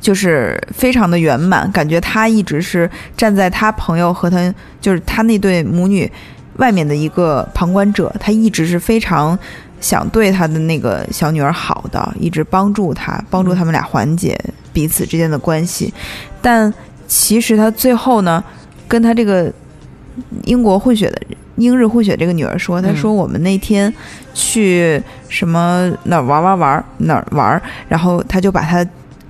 [0.00, 6.10] 就是非常的圆满，感觉他一直是站在他朋友和他，就是他那对母女
[6.56, 9.38] 外面的一个旁观者，他一直是非常。
[9.80, 14.38] 想对他的那个小女儿好的，一直帮助他，帮助他们俩缓解
[14.72, 15.92] 彼此之间的关系。
[16.40, 16.72] 但
[17.06, 18.42] 其实他最后呢，
[18.88, 19.52] 跟他这个
[20.44, 21.20] 英国混血的
[21.56, 23.92] 英日混血这个女儿说，他说我们那天
[24.32, 28.82] 去什么哪儿玩玩玩哪儿玩，然后他就把他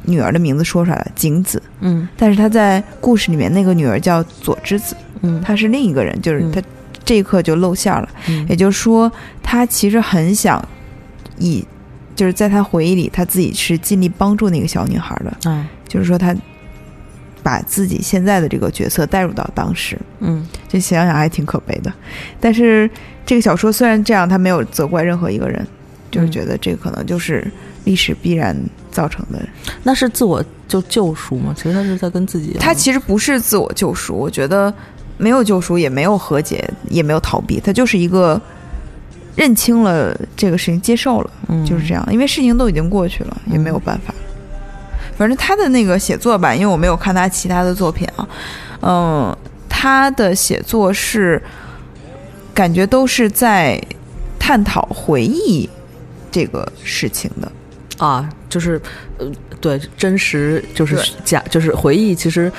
[0.04, 1.62] 女儿的名字说出来了，景子。
[1.80, 6.62] 嗯但是他在故事里面那个女儿叫佐之子，嗯她是另一个人，就是嗯他
[7.04, 8.08] 这一刻就露馅了。
[8.28, 9.10] 嗯也就是说，
[9.42, 10.66] 他其实很想
[11.38, 11.64] 以，
[12.16, 16.34] 就是在他回忆里，他自己是尽力帮助那个小女孩的，嗯就是说他
[17.42, 19.98] 把自己现在的这个角色带入到当时。
[20.20, 21.92] 嗯这想想还挺可悲的。
[22.40, 22.90] 但是
[23.26, 25.66] 这个小说虽然这样，他没有责怪任何一个人，
[26.10, 27.46] 就是嗯觉得这可能就是
[27.84, 28.56] 历史必然
[28.94, 29.38] 造成的。
[29.82, 31.52] 那是自我就救赎吗？
[31.56, 34.72] 其实他是在跟自己，他其实不是自我救赎，我觉得
[35.18, 38.40] 没有救赎，也没有和解，也没有逃避，他就是一个
[39.34, 42.06] 认清了这个事情，接受了，嗯就是这样。
[42.10, 44.14] 因为事情都已经过去了，也没有办法。
[45.18, 48.28] 反正他的那个写作吧，因为我没有看他其他的作品啊，
[48.80, 49.36] 嗯，
[49.68, 51.40] 他的写作是
[52.52, 53.80] 感觉都是在
[54.38, 55.68] 探讨回忆
[56.32, 57.50] 这个事情的。
[57.98, 58.80] 啊，就是
[59.18, 59.26] 呃，
[59.60, 62.50] 对，真实就是假，就是回忆，其实。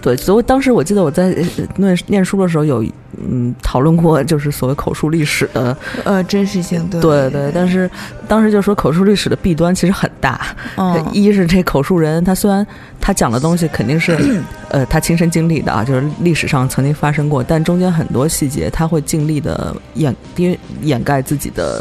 [0.00, 2.84] 对，所以当时我记得我在呃念念书的时候有
[3.24, 7.88] 嗯讨论过，就是所谓口述历史的，呃，真实性对对对，但是
[8.26, 10.40] 当时就说口述历史的弊端其实很大，
[10.76, 12.66] 嗯 一是这口述人他虽然
[13.00, 21.80] 他讲的东西肯定是呃他亲身经历的啊，就是历史上曾经发生过，但中间很多细节他会尽力的掩掩掩盖自己的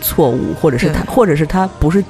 [0.00, 2.02] 错误，或者是他或者是他不是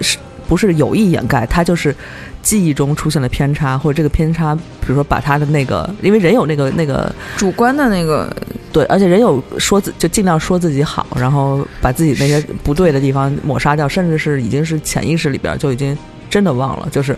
[0.00, 1.94] 是不是有意掩盖，他就是
[2.42, 8.34] 记忆中出现了偏差，或者这个偏差，比如说把他的那个，因为人有那个那个主观的那个
[8.72, 15.96] 对，而且人有说自就尽量说自己好，然后把自己那些不对的地方抹杀掉，甚至是已经是潜意识里边就已经
[16.30, 17.16] 真的忘了，就是。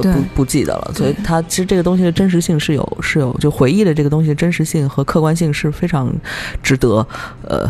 [0.00, 6.14] 不不记得了，所以对它其实这个东西的真实性是有是有，就回忆的这个东西的真实性和客观性是非常
[6.62, 7.04] 值得
[7.42, 7.68] 呃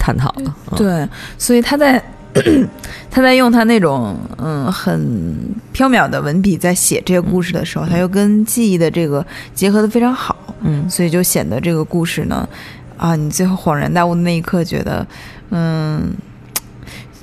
[0.00, 0.56] 探讨了。
[0.72, 1.08] 嗯对，
[1.38, 2.02] 所以他在
[3.10, 5.36] 他在用他那种嗯很
[5.72, 12.48] 飘渺的文笔在写这个故事的时候，他又跟记忆的这个结合的非常好，嗯所以就显得这个故事呢，
[12.96, 15.06] 啊，你最后恍然大悟的那一刻，觉得
[15.50, 16.12] 嗯。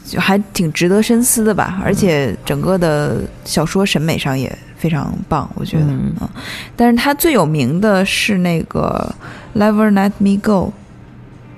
[0.10, 5.84] 就还挺值得深思的吧，而且整个的小说审美上也非常棒，我觉得。
[5.88, 6.30] 嗯嗯，
[6.78, 9.14] 但是他最有名的是那个
[9.60, 10.68] 《Never Let Me Go》，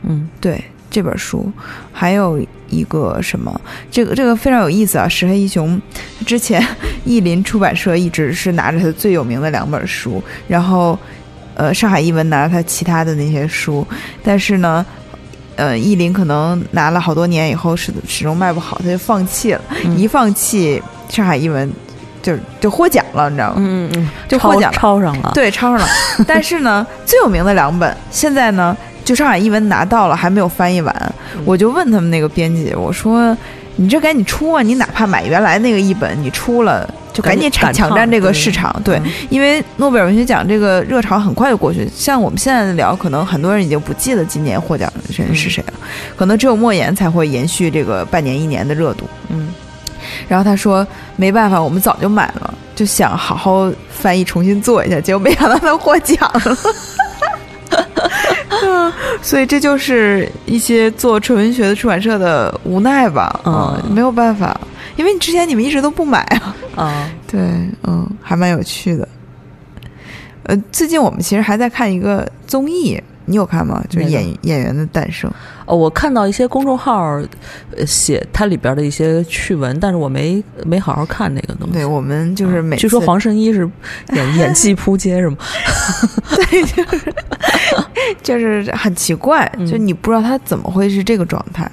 [0.01, 1.52] 嗯对这本书，
[1.91, 3.60] 还有一个什么，
[3.91, 5.08] 这个这个非常有意思啊！
[5.08, 5.82] 石黑一雄
[6.25, 6.65] 之前
[7.06, 10.97] 译林出版社一直是拿着他最有名的两本书，然后
[11.56, 13.86] 呃上海译文拿了他其他的那些书，
[14.23, 14.86] 但是呢。
[15.56, 19.62] 呃，译林可能拿了好多年以后，始始终卖不好，他就放弃了。
[19.84, 21.69] 嗯一放弃，上海译文
[22.21, 23.56] 就就获奖了，你知道吗？
[23.58, 25.32] 嗯嗯，就获奖了抄上了。
[25.34, 25.88] 对，抄上了。
[26.25, 28.78] 但是呢，最有名的两本，现在呢，
[29.10, 31.15] 就上海译文拿到了，还没有翻译完。
[31.43, 33.36] 我就问他们那个编辑，我说
[33.76, 34.62] ：“你这赶紧出啊！
[34.62, 45.74] 你哪怕买原来那个译本，你出了就赶紧抢抢占这个市场。”对，嗯因为诺贝尔文学奖这个热潮很快就过去，像我们现在聊，可能很多人已经不记得今年获奖的人是谁了，
[46.15, 49.06] 可能只有莫言才会延续这个半年一年的热度。
[49.30, 49.48] 嗯
[50.28, 56.56] 然后他说没办法，我们早就买了，就想好好翻译重新做一下，结果没想到他获奖了。
[58.63, 58.91] 嗯
[59.22, 64.60] 所以这就是一些做纯文学的出版社的无奈吧，嗯没有办法，
[64.95, 66.56] 因为你之前你们一直都不买啊。
[66.76, 67.39] 啊 对，
[67.84, 69.08] 嗯，还蛮有趣的。
[70.43, 73.84] 呃，最近我们其实还在看一个综艺，你有看吗？
[73.89, 75.32] 就是演演员的诞生。
[75.69, 77.21] 哦，我看到一些公众号
[77.77, 81.73] 呃写它里边的一些趣闻，但是我没没好好看那个东西。
[81.73, 83.69] 对我们就是每次、据说黄圣依是
[84.13, 85.38] 演演技扑街是吗？
[86.36, 87.13] 对就是
[88.23, 91.69] 就是很奇怪，嗯就你不知道他怎么会是这个状态，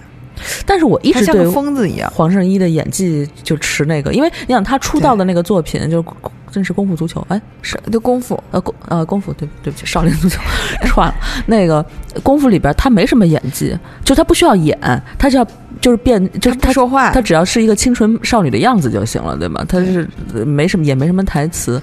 [0.65, 2.11] 但是我一直像个疯子一样。
[2.15, 6.09] 黄圣依的演技就持那个，因为你想他出道的那个作品就是
[6.51, 10.41] 真是功夫足球，哎，是就功夫，呃功呃功夫，对对不起，少林足球
[10.87, 11.15] 串了。
[11.47, 11.85] 那个
[12.23, 14.79] 功夫里边他没什么演技，就他不需要演，
[15.19, 15.47] 他就要
[15.81, 19.65] 就是变，就是他说话，他只要是一个清纯少女的样子就行了，对吗？
[19.69, 21.81] 他是呃没什么，也没什么台词，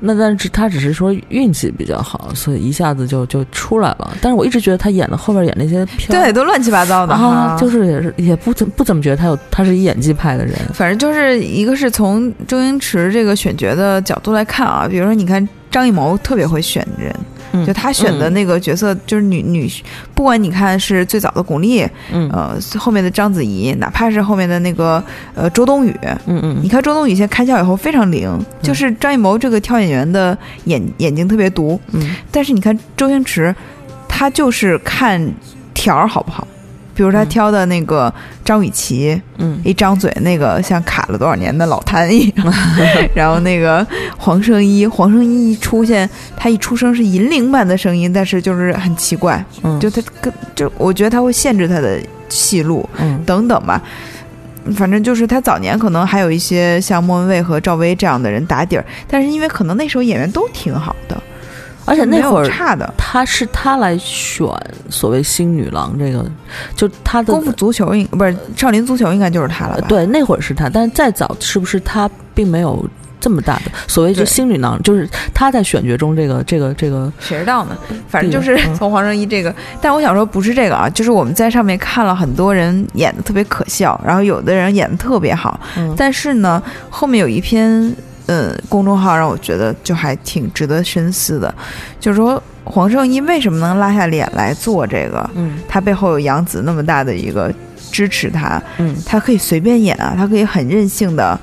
[0.00, 4.16] 那但是他只是说运气比较好，所以一下子就就出来了。
[4.20, 7.56] 但是我一直觉得他演的后边演那些片对，都乱七八糟的啊，哈。
[7.58, 10.54] 就是也是也不怎不怎么觉得他有，他是一演技派的人。
[10.72, 17.14] 反正就是一个是从周星驰这个选角的角度来看啊，比如说你看张艺谋特别会选人，
[17.54, 19.66] 嗯就他选的那个角色就是女女，
[20.14, 22.28] 不管你看是最早的巩俐，嗯。
[22.30, 25.02] 呃，后面的章子怡，哪怕是后面的那个
[25.34, 25.94] 呃周冬雨，
[26.26, 28.28] 嗯嗯你看周冬雨现在开窍以后非常灵，
[28.60, 32.14] 就是张艺谋这个挑演员的眼眼睛特别毒，嗯。
[32.30, 33.54] 但是你看周星驰，
[34.08, 35.32] 他就是看
[35.72, 36.46] 条儿好不好。
[36.94, 37.28] 比如他嗯。
[37.28, 38.12] 挑的那个
[38.44, 39.60] 张雨绮，嗯。
[39.64, 42.54] 一张嘴那个像卡了多少年的老痰一样，
[43.14, 53.22] 然后那个黄圣依，黄圣依一出现，他一出生是银铃般的声音，但是就是很奇怪，嗯，就他跟就我觉得他会限制他的戏路嗯。
[53.26, 53.82] 等等吧。
[54.76, 61.22] 反正就是他早年可能还有一些像莫文蔚和赵薇这样的人打底儿，但是因为可能那时候演员都挺好的，
[61.84, 62.92] 而且那会儿差的。
[62.96, 64.46] 他是他来选
[64.88, 66.24] 所谓新女郎这个，
[66.74, 72.84] 就他的功夫足球应不是少林足球应该就是他了对，那会儿是他，但是再早是不是他并没有
[73.20, 77.76] 这么大的所谓就对新女郎，就是他在选角中这个这个这个，谁知道呢？
[78.08, 87.94] 反正就是嗯从黄圣依这个，但我想说不是这个啊，就是我们在上面看了很多人演的特别可笑，然后有的人演的特别好，嗯但是呢，后面有一篇
[88.26, 91.54] 呃公众号让我觉得就还挺值得深思的，
[92.00, 95.30] 就是说黄圣依为什么能拉下脸来做这个？
[95.34, 95.58] 嗯。
[95.68, 97.52] 他背后有杨紫那么大的一个
[97.92, 98.96] 支持他，嗯。
[99.04, 101.38] 他可以随便演啊，他可以很任性的，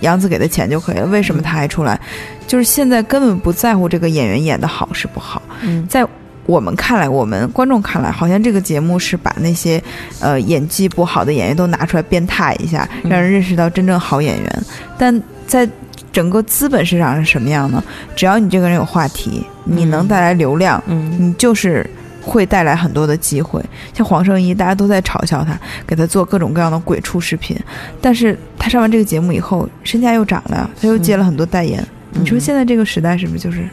[0.00, 1.98] 杨紫给他钱就可以了，为什么他还出来？
[2.46, 5.86] 就是现在根本不在乎这个演员演的好是不好，嗯。
[5.86, 6.06] 在
[6.46, 9.82] 我们看来，我们观众看来，好像这个节目是把那些
[10.18, 13.10] 呃演技不好的演员都拿出来鞭挞一下，嗯。
[13.10, 14.62] 让人认识到真正好演员。
[14.96, 15.68] 但在
[16.18, 17.80] 整个资本市场是什么样呢？
[18.16, 21.88] 只要你这个人有话题，你能带来流量，嗯你就是
[22.20, 23.64] 会带来很多的机会。
[23.94, 27.56] 像黄圣依，大家都在嘲笑他，给他做各种各样的鬼畜视频，
[28.00, 31.86] 但是他上完这个节目以后，身价又涨了呀，他又接了很多代言。
[32.10, 33.68] 你说现在这个时代是不是就是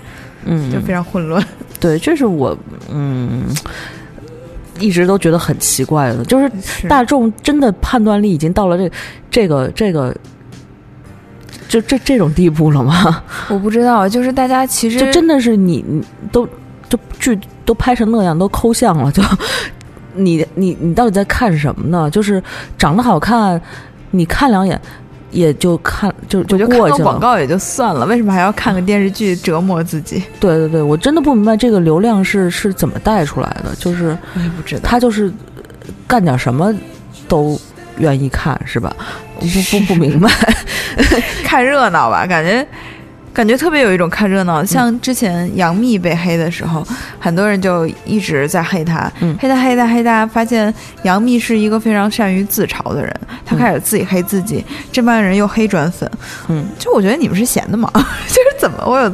[0.45, 1.43] 嗯，就非常混乱？
[1.82, 2.55] 对，这是我
[2.91, 3.45] 嗯
[4.80, 8.91] 一直都觉得很奇怪的，就是是大众真的判断力已经到了这
[9.32, 10.15] 这个这个。
[11.68, 13.24] 就这这种地步了吗？
[13.49, 16.47] 我不知道，就是大家其实就真的是你你都
[16.89, 19.22] 就剧都拍成那样，都抠像了，就
[20.16, 22.09] 你你你到底在看什么呢？
[22.09, 22.41] 就是
[22.78, 23.59] 长得好看，
[24.11, 24.80] 你看两眼
[25.32, 27.03] 也就看就就过去了。
[27.03, 30.24] 广告也就算了，为什么还要看个电视剧折磨自己？
[30.39, 34.82] 对对对，我真的不明白这个流量是是怎么带出来的，就是我也不知道。
[34.84, 35.34] 他就是
[36.07, 36.74] 干点什么
[37.28, 37.59] 都
[37.97, 38.95] 愿意看，是吧？
[39.39, 40.29] 我不不不明白。
[41.43, 42.65] 看热闹吧，感觉
[43.33, 44.63] 感觉特别有一种看热闹。
[44.63, 46.86] 像之前杨幂被黑的时候，
[47.19, 50.73] 很多人就一直在黑她，嗯黑她黑她黑她，发现
[51.03, 53.13] 杨幂是一个非常善于自嘲的人，
[53.45, 56.09] 她开始自己黑自己，这帮人又黑转粉。
[56.47, 57.89] 嗯，就我觉得你们是闲的吗，
[58.27, 59.11] 就是怎么我有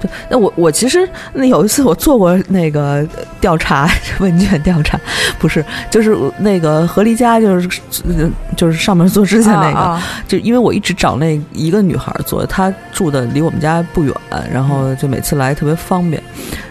[0.00, 3.06] 对，那我我其实那有一次我做过那个
[3.40, 3.88] 调查
[4.20, 4.98] 问卷调查，
[5.38, 14.14] 不是，就是那个何丽佳，就是呃就是上面做指甲那个，啊就因为我一直找那一个女孩儿做，她住的离我们家不远，
[14.52, 16.22] 然后就每次来特别方便。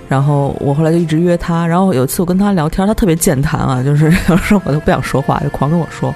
[0.08, 6.14] 然后我后来就一直约她，然后有一次我跟她聊天，她特别健谈啊，就是 有时候我都不想说话，就狂跟我说。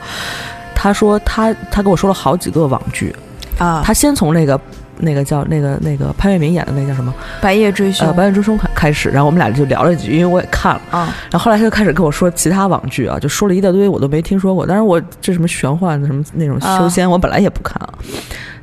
[0.75, 3.13] 她说她她跟我说了好几个网剧，
[3.57, 4.59] 啊，她先从那个
[4.99, 10.81] 那个叫那个那个潘粤明演的那叫什么白夜追凶呃《白夜追凶》开开始，然后我们俩就聊了几句，因为我也看了。
[10.91, 14.65] 啊，然后后来他就开始跟我说其他网剧啊，就说了一大堆我都没听说过。
[14.65, 17.93] 但是我这什么玄幻的什么那种修仙，我本来也不看啊。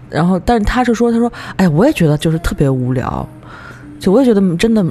[0.08, 3.28] 然后，但是他是说，他说，哎，我也觉得就是特别无聊。
[3.98, 4.84] 就我也觉得真的，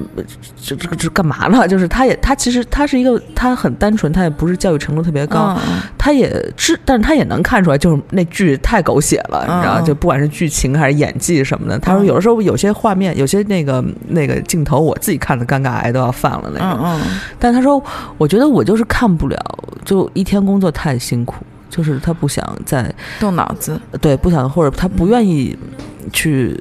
[0.62, 1.68] 这这个这干嘛呢？
[1.68, 11.80] 就是他也他其实他是一个他很单纯，他也不是教育程度特别高，嗯他也知，但是他也能看出来，就是那剧太狗血了，你知道，就不管是剧情还是演技什么的。
[11.80, 16.80] 他说有的时候有些画面，有些那个那个镜头，我自己看的尴尬癌都要犯了那种。
[16.84, 17.82] 嗯嗯，但他说，
[18.18, 19.38] 我觉得我就是看不了，
[19.84, 25.58] 就一天工作太辛苦，就是他不想再动脑子，对不想或者他不愿意
[26.12, 26.60] 去。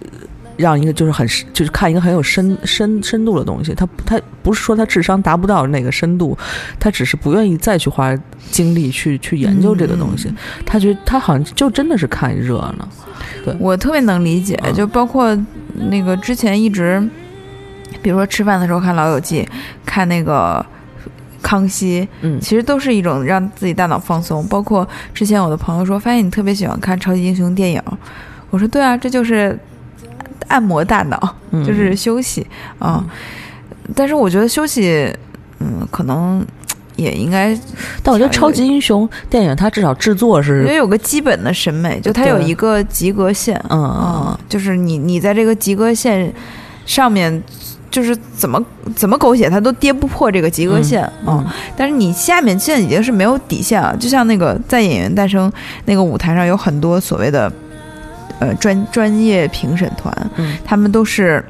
[0.56, 6.36] 让一个就是很就是看一个很有深深深度的东西，他他不是说他智商达不到那个深度，
[6.78, 8.16] 他只是不愿意再去花
[8.50, 10.32] 精力去去研究这个东西。
[10.64, 12.88] 他觉得他好像就真的是看热闹。
[13.44, 15.36] 对我特别能理解，嗯就包括
[15.90, 17.02] 那个之前一直，
[18.02, 19.42] 比如说吃饭的时候看《老友记》，
[19.84, 20.64] 看那个
[21.42, 24.46] 康熙，嗯其实都是一种让自己大脑放松。
[24.46, 27.82] 包括之前我的朋友说，发现你特别喜欢看超级英雄电影，
[28.50, 29.58] 我说对啊，这就是
[30.48, 31.64] 按摩大脑，嗯。
[31.64, 32.46] 就是休息
[32.78, 33.04] 啊、
[33.94, 35.12] 但是我觉得休息，
[35.60, 36.44] 嗯，可能
[36.96, 37.58] 也应该
[38.02, 43.82] 但我觉得超级英雄电影它至少制作是有个基本的审美，就它有一个及格线，嗯。
[43.82, 46.32] 嗯，就是你你在这个及格线
[46.86, 47.42] 上面，
[47.90, 48.62] 就是怎么
[48.94, 51.52] 怎么狗血，它都跌不破这个及格线，嗯嗯。
[51.76, 55.50] 但是你下面现在已经是没有底线了，就像那个在《演员诞生》
[55.86, 57.52] 那个舞台上有很多所谓的
[58.40, 61.44] 呃专专业评审团，嗯他们都是。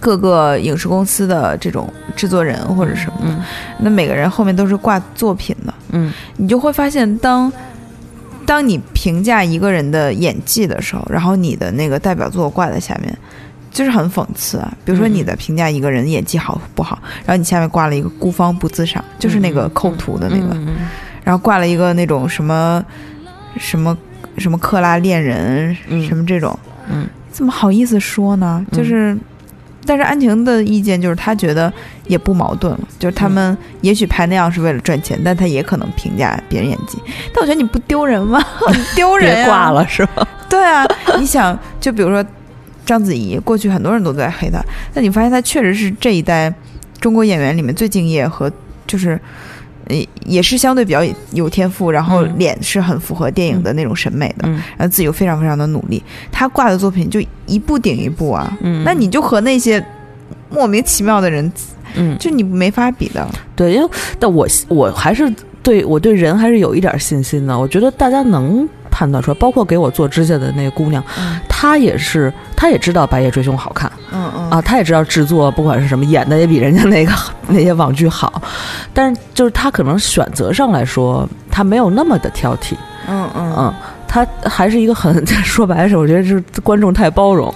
[0.00, 3.42] 各个影视公司的这种制作人或者什么的，嗯
[3.78, 7.50] 那每个人后面都是挂作品的，嗯你就会发现当，
[8.44, 13.16] 当你评价一个人的演技的时候，然后你的那个代表作挂在下面，
[13.70, 14.70] 就是很讽刺啊。
[14.84, 20.76] 比如说嗯你的评价一个人演技好不好，然后你下面挂了一个“孤芳不自赏”，就是那个抠图的那个，嗯嗯
[21.24, 22.84] 然后挂了一个那种什么
[23.56, 23.96] 什么
[24.38, 26.58] 什么克拉恋人、嗯什么这种，
[26.90, 28.64] 嗯怎么好意思说呢？
[28.72, 29.16] 就是。
[29.86, 31.70] 但是安晴的意见就是，她觉得
[32.06, 36.96] 也不矛盾了，就是他们也许拍那样是为了赚钱，但他也可能评价别人演技。
[37.34, 38.40] 但我觉得你不丢人吗？
[38.40, 39.72] 很 丢人、别挂。
[39.72, 40.26] 了是吧？
[40.48, 40.86] 对啊，
[41.18, 42.24] 你想，就比如说
[42.86, 44.58] 章子怡，过去很多人都在黑她，
[44.94, 46.50] 但你发现她确实是这一代
[46.98, 48.50] 中国演员里面最敬业和
[48.86, 49.20] 就是。
[49.88, 51.00] 呃，也是相对比较
[51.32, 56.02] 有天赋，然后嗯脸是很符合电影的那种审美的，嗯然后自己又非常非常的努力。
[56.32, 59.84] 他挂的作品就一部顶一部啊，嗯那你就和那些
[60.50, 61.52] 莫名其妙的人，
[61.94, 63.26] 嗯，就你没法比的。
[63.56, 65.32] 对，因为但我我还是
[65.62, 67.58] 对我对人还是有一点信心的。
[67.58, 74.50] 我觉得大家能判断出来，包括给我做指甲的那个姑娘，嗯她也是，她也知道《白夜追凶》好看嗯嗯。
[74.50, 77.12] 啊，他也知道制作不管是什么演的也比人家那个
[77.48, 78.42] 那些网剧好，
[78.92, 82.74] 但是就是他可能选择上来说，他没有那么的挑剔，
[83.08, 83.54] 嗯嗯。
[83.58, 83.74] 嗯。
[84.06, 87.52] 他还是一个很 说白了是，我觉得是观众太包容，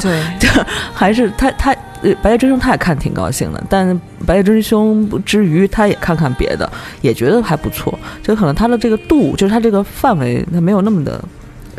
[0.00, 0.48] 对， 就
[0.92, 1.70] 还是他他
[2.02, 6.68] 呃白夜追凶他也看挺高兴的，但白夜追凶之余，他也看看别的，
[7.02, 7.96] 也觉得还不错。
[8.20, 11.22] 就可能他的这个度，就是他这个范围，他没有那么的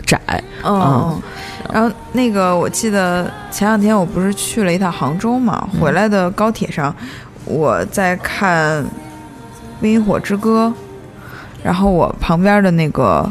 [0.08, 0.20] 窄。
[0.64, 1.22] 嗯，
[1.72, 6.94] 然后那个我记得前两天我不是去了一趟杭州嘛，回来的高铁上，
[7.46, 8.84] 我在看
[9.80, 10.74] 《冰与火之歌》，
[11.64, 13.30] 然后我旁边的那个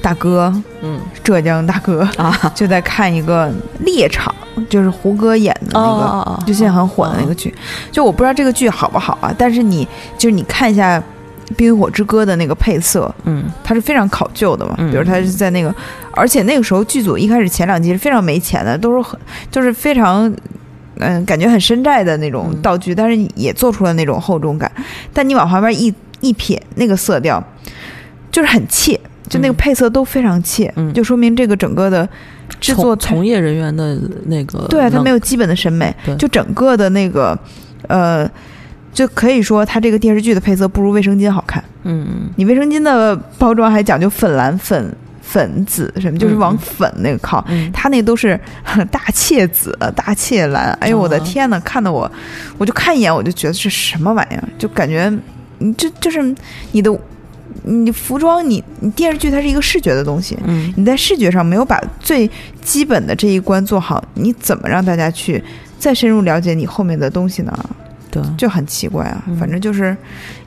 [0.00, 4.34] 大哥，嗯浙江大哥，啊，就在看一个猎场，
[4.68, 7.54] 就是胡歌演的那个，哦就现在很火的那个剧。
[7.92, 9.86] 就我不知道这个剧好不好啊，但是你
[10.16, 10.98] 就是你看一下
[11.56, 14.74] 《冰与火之歌》的那个配色，嗯它是非常考究的嘛。
[14.78, 15.74] 嗯比如它是在那个，
[16.12, 19.18] 而且那个时候剧组一开始前两集是非常没钱的，都是很
[19.50, 20.32] 就是非常。
[21.00, 24.70] 嗯，感觉很山寨的那种嗯道具，但是也做出了那种厚重感。
[25.12, 27.42] 但你往旁边一一撇，那个色调
[28.30, 28.94] 就是很切，
[29.28, 32.08] 就那个嗯配色都非常切，嗯就说明这个整个的
[32.60, 37.36] 制作从从业人员的那个对啊，他没有基本的审美，就整个的那个，
[37.88, 38.30] 呃，
[38.94, 41.62] 就可以说它这个电视剧的配色不如卫生巾好看。
[41.82, 42.06] 嗯。
[42.08, 47.44] 嗯你卫生巾的包装还讲究粉蓝、粉粉紫什么，就是往粉那个靠。
[47.48, 47.70] 嗯。
[47.72, 48.38] 他那都是
[48.90, 52.10] 大切紫、大切蓝，哎呦我的哦天呐，看得我，
[52.56, 55.12] 我就看一眼我就觉得是什么玩意儿，就感觉
[55.58, 56.22] 你这就是
[56.72, 56.96] 你的，
[57.64, 60.72] 你服装你你电视剧它是一个视觉的东西，嗯。
[60.76, 62.30] 你在视觉上没有把最
[62.62, 65.42] 基本的这一关做好，你怎么让大家去
[65.78, 67.52] 再深入了解你后面的东西呢？
[68.22, 69.22] 对，就很奇怪啊。
[69.26, 69.96] 嗯反正就是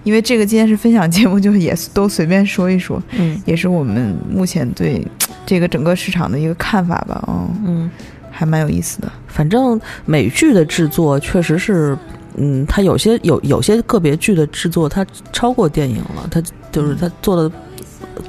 [0.03, 5.05] 因为这个今天是分享节目，就也都随便说一说，嗯也是我们目前对
[5.45, 7.23] 这个整个市场的一个看法吧。
[7.27, 7.91] 嗯，嗯。
[8.29, 9.11] 还蛮有意思的。
[9.25, 11.97] 反正美剧的制作确实是，
[12.35, 15.03] 嗯，它有些有有些个别剧的制作，它
[15.33, 16.39] 超过电影了，它
[16.71, 17.51] 就是它做的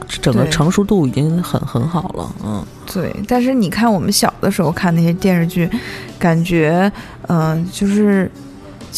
[0.09, 5.69] 整个成熟度已经很很好了，嗯对，但是你看我们小的时候看那些电视剧，
[6.19, 6.91] 感觉
[7.27, 8.31] 嗯、就是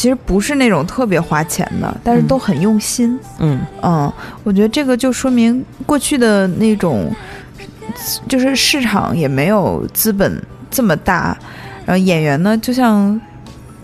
[0.00, 3.20] 其实不是那种特别花钱的，但是嗯都很用心。
[3.38, 3.60] 嗯。
[3.82, 4.10] 嗯，
[4.42, 7.14] 我觉得这个就说明过去的那种，
[8.26, 11.36] 就是市场也没有资本这么大，
[11.84, 13.20] 然后演员呢就像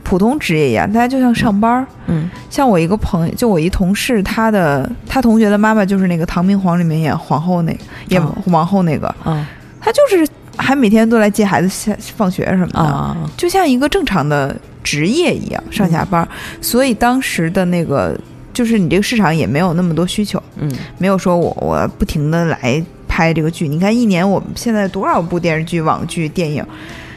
[0.02, 1.86] 普通职业一样，大家就像上班儿。
[2.06, 2.30] 嗯。
[2.48, 8.34] 像我一个朋友，就我一同事，他的他同学的妈妈就是那个《唐明皇》里面演皇后那个，演哦。
[8.46, 9.46] 王后那个，啊
[9.78, 14.56] 他就是还每天都来接孩子下放学什么的，啊就像一个正常的
[14.87, 16.28] 职业一样上下班儿。
[16.61, 18.16] 所以当时的那个，
[18.55, 20.41] 就是你这个市场也没有那么多需求。
[20.59, 23.66] 嗯没有说我我不停的来拍这个剧。
[23.66, 26.64] 你看一年我们现在多少部电视剧、网剧、电影，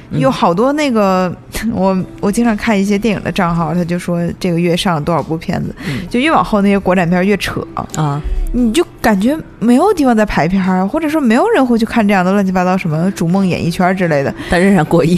[0.10, 1.32] 嗯有好多那个
[1.74, 6.08] 我我经常看一些电影的账号，他就说这个月上了多少部片子，嗯。
[6.10, 8.22] 就越往后那些国产片越扯，啊。
[8.52, 14.34] 你就感觉没有地方在排片儿，或者说没有人会去看这样的乱七八糟什么《逐梦演艺圈》之类的。
[14.50, 15.18] 但仍然过亿。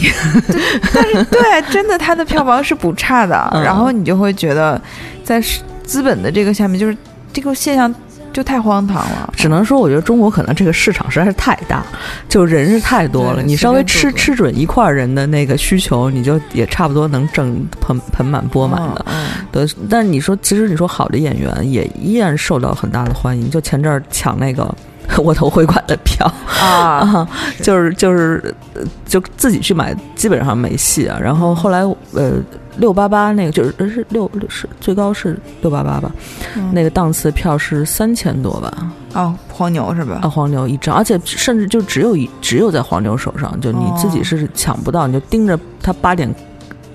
[0.92, 1.40] 但是，对，
[1.70, 3.62] 真的它的票房是不差的，嗯。
[3.62, 4.80] 然后你就会觉得
[5.24, 5.42] 在
[5.82, 6.96] 资本的这个下面，就是
[7.32, 7.92] 这个现象
[8.32, 9.32] 就太荒唐了。
[9.36, 11.84] 只能说我觉得中国可能这个市场实在是太大，
[12.28, 19.04] 就人是太多了，你稍微吃吃准一块儿人的那个需求，你就也差不多能挣盆盆满钵满的。
[19.08, 23.50] 嗯对，但你说，其实你说好的演员也依然受到很大的欢迎。
[23.50, 24.74] 就前阵儿抢那个
[25.18, 26.26] 窝头会馆的票
[26.60, 27.28] 啊， 啊，
[27.62, 31.18] 就是就是呃就自己去买，基本上没戏啊。
[31.20, 31.80] 然后后来
[32.12, 32.32] 呃
[32.78, 36.10] 六八八那个就是呃是六是最高是六八八吧，
[36.56, 40.20] 嗯那个档次票是三千多吧，哦，黄牛是吧？
[40.22, 46.32] 啊黄牛一张，而且甚至就只有一只有在黄牛手上，就你自己哦是抢不到，你就盯着他八点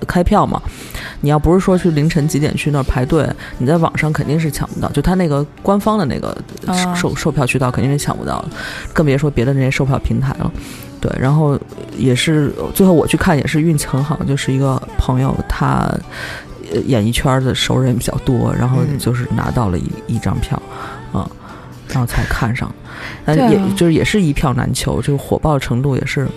[0.06, 0.60] 开票嘛。
[1.20, 3.28] 你要不是说去凌晨几点去那儿排队，
[3.58, 8.50] 你在网上肯定是抢不到，就他那个官方的那个啊售售票渠道肯定是抢不到的，
[8.92, 10.50] 更别说别的那些售票平台了。
[11.00, 11.58] 对，然后
[11.96, 15.92] 也是最后我去看也是运气很好，就是一个朋友他
[16.72, 20.60] 呃演艺圈的熟人比较多，然后嗯就是拿到了一一张票，
[21.12, 21.28] 啊、
[21.88, 22.72] 然后才看上，
[23.24, 26.28] 但也就是也是一票难求，就是火爆程度也是。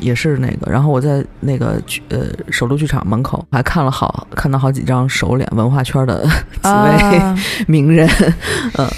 [0.00, 6.24] 也是那个，然后我在那个剧呃首都剧场门口还看了好看到好几张熟脸，文化圈的
[6.62, 8.08] 几位啊，名人，
[8.78, 8.88] 嗯、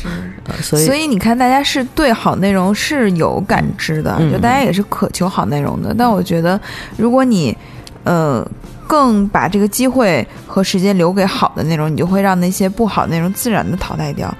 [0.45, 5.95] 呃所以所以你看，大家是对好内容是有感知的，嗯就大家也是渴求好内容的。
[5.97, 6.61] 但我觉得，
[6.97, 7.57] 如果你
[8.05, 8.47] 呃
[8.87, 14.33] 更把这个机会和时间留给好的内容，你就会让那些不好的内容自然的淘汰掉。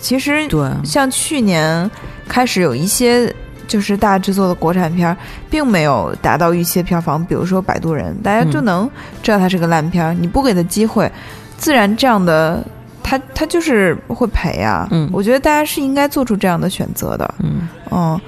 [0.00, 1.90] 其实对，像去年
[2.28, 3.34] 开始有一些
[3.68, 5.16] 就是大制作的国产片儿，
[5.48, 8.90] 并没有达到预期的票房，比如说《摆渡人》，大家就嗯能
[9.22, 10.12] 知道它是个烂片儿。
[10.14, 11.08] 你不给它机会，
[11.56, 12.64] 自然这样的
[13.02, 14.88] 它它就是会赔啊。
[14.90, 17.34] 嗯我觉得大家是应该做出这样的选择的。
[17.38, 18.20] 嗯嗯，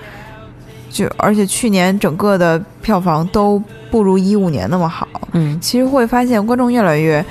[0.91, 3.61] 就而且去年整个的票房都
[3.91, 5.09] 不如一五年那么好。
[5.32, 7.24] 嗯其实会发现观众越来越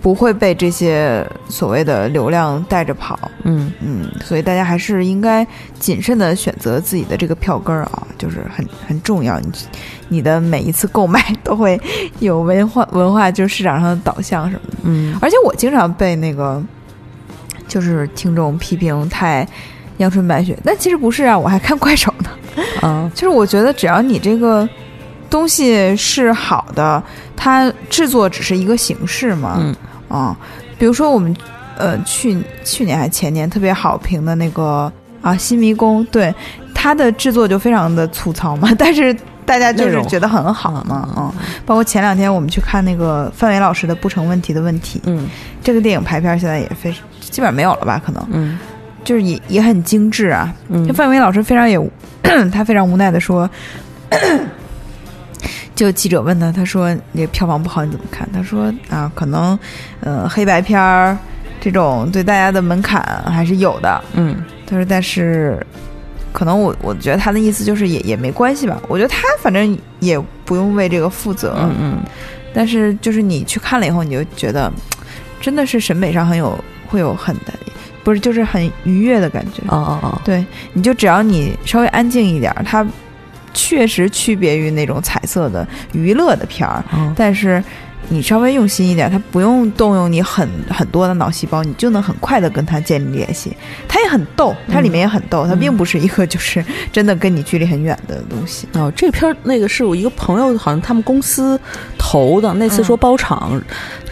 [0.00, 5.44] 不会被这些所谓的流量带着跑，嗯嗯，所以大家还是应该
[5.80, 9.40] 谨慎的选择自己的这个票根儿啊，就是很很重要。
[9.40, 9.50] 你
[10.08, 11.80] 你的每一次购买都会
[12.20, 14.76] 有文化文化，就是市场上的导向什么的。
[14.84, 16.62] 嗯而且我经常被那个
[17.66, 19.46] 就是听众批评太
[19.96, 22.30] 阳春白雪，但其实不是啊，我还看快手呢。
[22.80, 24.68] 啊就是我觉得只要你这个
[25.30, 27.02] 东西是好的，
[27.36, 29.74] 它制作只是一个形式嘛，嗯。
[30.08, 30.36] 啊，
[30.78, 31.36] 比如说我们
[31.76, 36.32] 呃去去年还前年特别好评的那个啊新迷宫，对
[36.74, 39.14] 它的制作就非常的粗糙嘛， 但是
[39.44, 41.32] 大家就是觉得很好嘛，嗯，
[41.64, 45.28] 包括前两天我们去看那个范伟老师的《不成问题的问题》，嗯。
[45.62, 48.24] 这个电影排片现在也非基本上没有了吧，可能。
[48.30, 48.58] 嗯。
[49.02, 50.52] 就是也也很精致啊，
[50.94, 51.78] 范伟老师非常也，
[52.52, 53.48] 他非常无奈的说，
[55.76, 58.28] 就记者问他，他说那个票房不好你怎么看？
[58.32, 59.56] 他说啊，可能
[60.00, 61.16] 呃黑白片儿
[61.60, 64.02] 这种对大家的门槛还是有的。
[64.14, 65.64] 嗯他说但是
[66.32, 68.80] 可能我我觉得他的意思就是也也没关系吧。
[68.88, 71.54] 我觉得他反正也不用为这个负责。
[71.60, 71.98] 嗯嗯
[72.54, 74.72] 但是就是你去看了以后，你就觉得
[75.40, 76.58] 真的是审美上很有
[76.88, 77.52] 会有很的
[78.02, 79.60] 不是就是很愉悦的感觉。
[79.68, 82.86] 哦哦哦对，你就只要你稍微安静一点儿，它
[83.56, 87.62] 确实区别于那种彩色的娱乐的片儿，哦但是
[88.08, 93.56] 你稍微用心一点，他不用动用你很很多的脑细胞，你就能很快的跟他建立联系。
[93.88, 98.68] 他也很逗，他里面也很逗，它并不是一个就是真的跟你距离很远的东西。
[98.74, 101.60] 哦，这片儿那个是我一个朋友，好像他们公司
[101.98, 102.52] 投的。
[102.54, 103.60] 那次说包场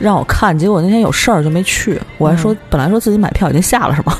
[0.00, 2.00] 让我看，结果那天有事儿就没去。
[2.18, 4.18] 我还说，本来说自己买票已经下了，是吗？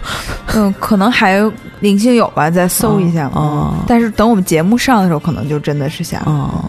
[0.55, 1.41] 嗯，可能还
[1.81, 3.27] 零星有吧，再搜一下。
[3.35, 6.25] 哦嗯但是等我们节目上的时候，可能就真的是下了。
[6.27, 6.65] 哦，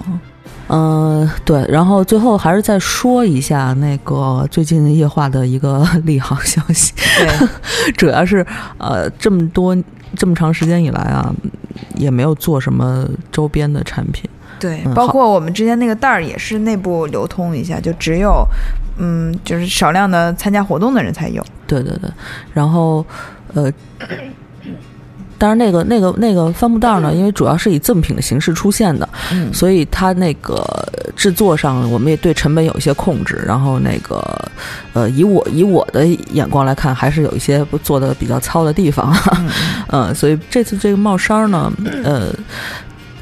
[0.68, 8.46] 嗯、对，然后最后还是再说一下那个最近液化的一个 利好消息，对， 主要是
[8.78, 9.78] 呃这么多
[10.16, 11.34] 这么长时间以来啊，
[11.96, 14.30] 也没有做什么周边的产品。
[14.58, 18.48] 对嗯，包括我们之前那个袋儿也是内部流通一下，就只有
[18.98, 21.46] 嗯，就是少量的参加活动的人才有。
[21.68, 22.10] 对对对，
[22.54, 23.06] 然后
[23.54, 23.72] 呃，
[25.38, 30.64] 当然那个那个那个帆布袋呢，因为主要是以赠品的形式出现的，嗯所以它那个
[31.16, 33.44] 制作上我们也对成本有一些控制。
[33.46, 34.24] 然后那个
[34.94, 39.16] 呃，以我以我的眼光来看，还是有一些不做的比较糙的地方。
[39.38, 39.50] 嗯
[39.90, 41.72] 嗯， 所以这次这个帽衫儿呢，
[42.04, 42.34] 呃。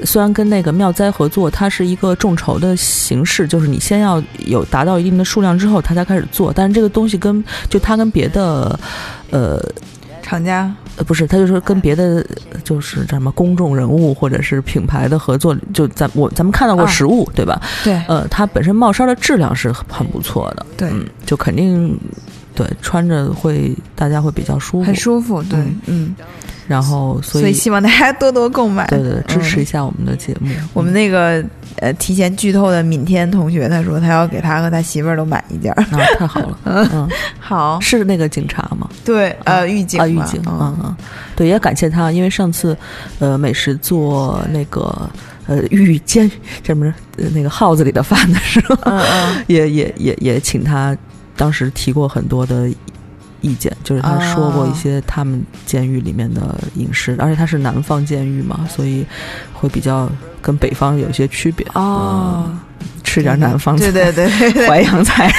[0.05, 6.51] 虽然跟那个妙哉合作，它是一个众筹的形式，就是你先要有达到一定的数量之后，它才开始做。
[6.53, 8.77] 但是这个东西跟就它跟别的，
[9.29, 9.63] 呃
[10.23, 12.25] 厂家呃不是，他就说跟别的
[12.63, 17.61] 就是叫什么公众人物或者是品牌的合作，就咱我咱们看到过啊实物、对吧？
[17.83, 21.99] 对呃，它本身帽衫的质量是很很不错的，对嗯，就肯定
[22.55, 26.15] 对穿着会大家会比较舒服，很舒服，对，嗯，
[26.67, 28.87] 然后所以希望大家多多购买。
[28.87, 30.49] 对对对支持一嗯下我们的节目。
[30.73, 31.43] 我们那个
[31.77, 35.83] 呃提前剧透的敏天同学，他说他要给他和他媳妇儿都买一件儿。
[35.83, 37.09] 啊，太好了， 嗯，
[37.39, 38.89] 好，是那个警察吗？
[39.03, 40.95] 对，呃，狱警啊，狱警，嗯嗯嗯，
[41.35, 42.77] 对，也感谢他，因为上次，
[43.19, 45.09] 呃，美食做那个
[45.47, 46.29] 呃狱监
[46.63, 46.85] 什么
[47.17, 50.95] 呃那个号子里的饭的时候，嗯 嗯，也也也也请他
[51.35, 52.69] 当时提过很多的
[53.43, 59.05] 意见，就是他说过一些他们监狱里面的饮食，而且他是南方监狱嘛，所以
[59.53, 60.09] 会比较
[60.41, 61.67] 跟北方有一些区别。
[61.75, 62.59] 哦，嗯
[63.03, 64.65] 吃点南方菜，对对对对。
[64.67, 65.31] 淮扬菜，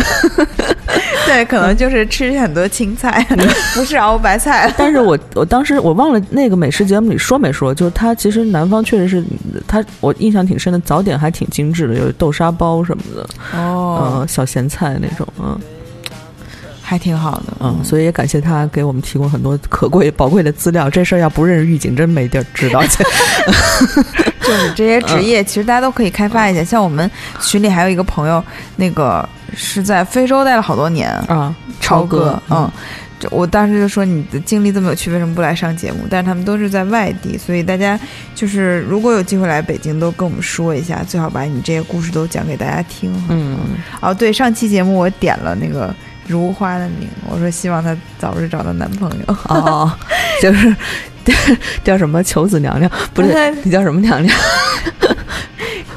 [1.26, 3.26] 对，可能就是吃很多青菜，
[3.74, 4.72] 不是熬白菜。
[4.76, 9.24] 但是我我当时我忘了那个美食节目里说没说，就是他其实南方确实是
[9.66, 13.28] 他我印象挺深的，早点还挺精致的，有豆沙包什么的，
[13.58, 15.58] 哦，嗯，小咸菜那种，嗯
[16.90, 17.56] 还挺好的。
[17.60, 20.90] 嗯，所以也感谢他给我们提供很多可贵宝贵的资料。
[20.90, 23.04] 这事儿要不认识狱警，真没地儿知道去。
[24.42, 26.64] 就是这些职业， 其实大家都可以开发一下。
[26.64, 27.08] 像我们
[27.40, 28.42] 群里还有一个朋友，
[28.74, 32.70] 那个是在非洲待了好多年，啊，超哥哥，嗯。
[33.20, 35.98] 这我当时就说你的经历这么有趣，为什么不来上节目？
[36.08, 38.00] 但是他们都是在外地，所以大家
[38.34, 43.12] 就是如果有机会来北京，都跟我们说一下，最好把你这些故事都讲给大家听。
[43.28, 43.58] 嗯，
[44.00, 45.94] 哦，对，上期节目我点了那个
[46.30, 49.34] 如花的名，我说希望她早日找到男朋友。
[49.48, 49.90] 哦，
[50.40, 50.74] 就是
[51.84, 54.34] 叫什么求子娘娘，不是你叫什么娘娘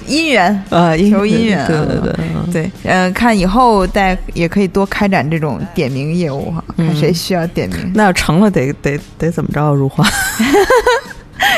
[0.07, 0.95] 姻缘，啊？
[0.97, 7.91] 求姻缘对对对，嗯对，嗯、看以后大家也可以多开展这种点名业务哈，看嗯谁需要点名。
[7.95, 9.73] 那要成了得得得怎么着？
[9.73, 10.03] 如花，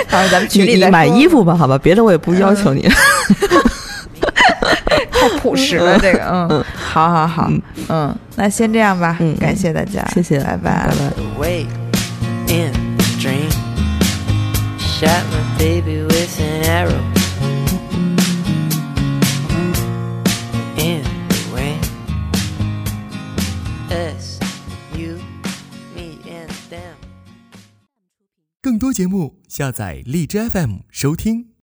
[0.10, 2.82] 到时候咱们群里再买衣服吧，好吧，别的我也不要求你。
[2.84, 2.96] 太
[5.46, 7.52] 朴实了，这个，嗯，好好好，
[7.90, 10.96] 嗯，那先这样吧，嗯感谢大家，谢谢，拜拜拜。
[10.96, 11.14] 拜。
[11.38, 11.68] awake
[12.48, 13.50] in a dream.
[14.80, 17.02] Shot my baby with an arrow
[20.78, 21.84] in the wind.
[23.92, 24.40] Us,
[24.96, 25.20] you,
[25.96, 26.96] me, and them.
[28.62, 31.48] 更多节目，下载荔枝 FM 收听。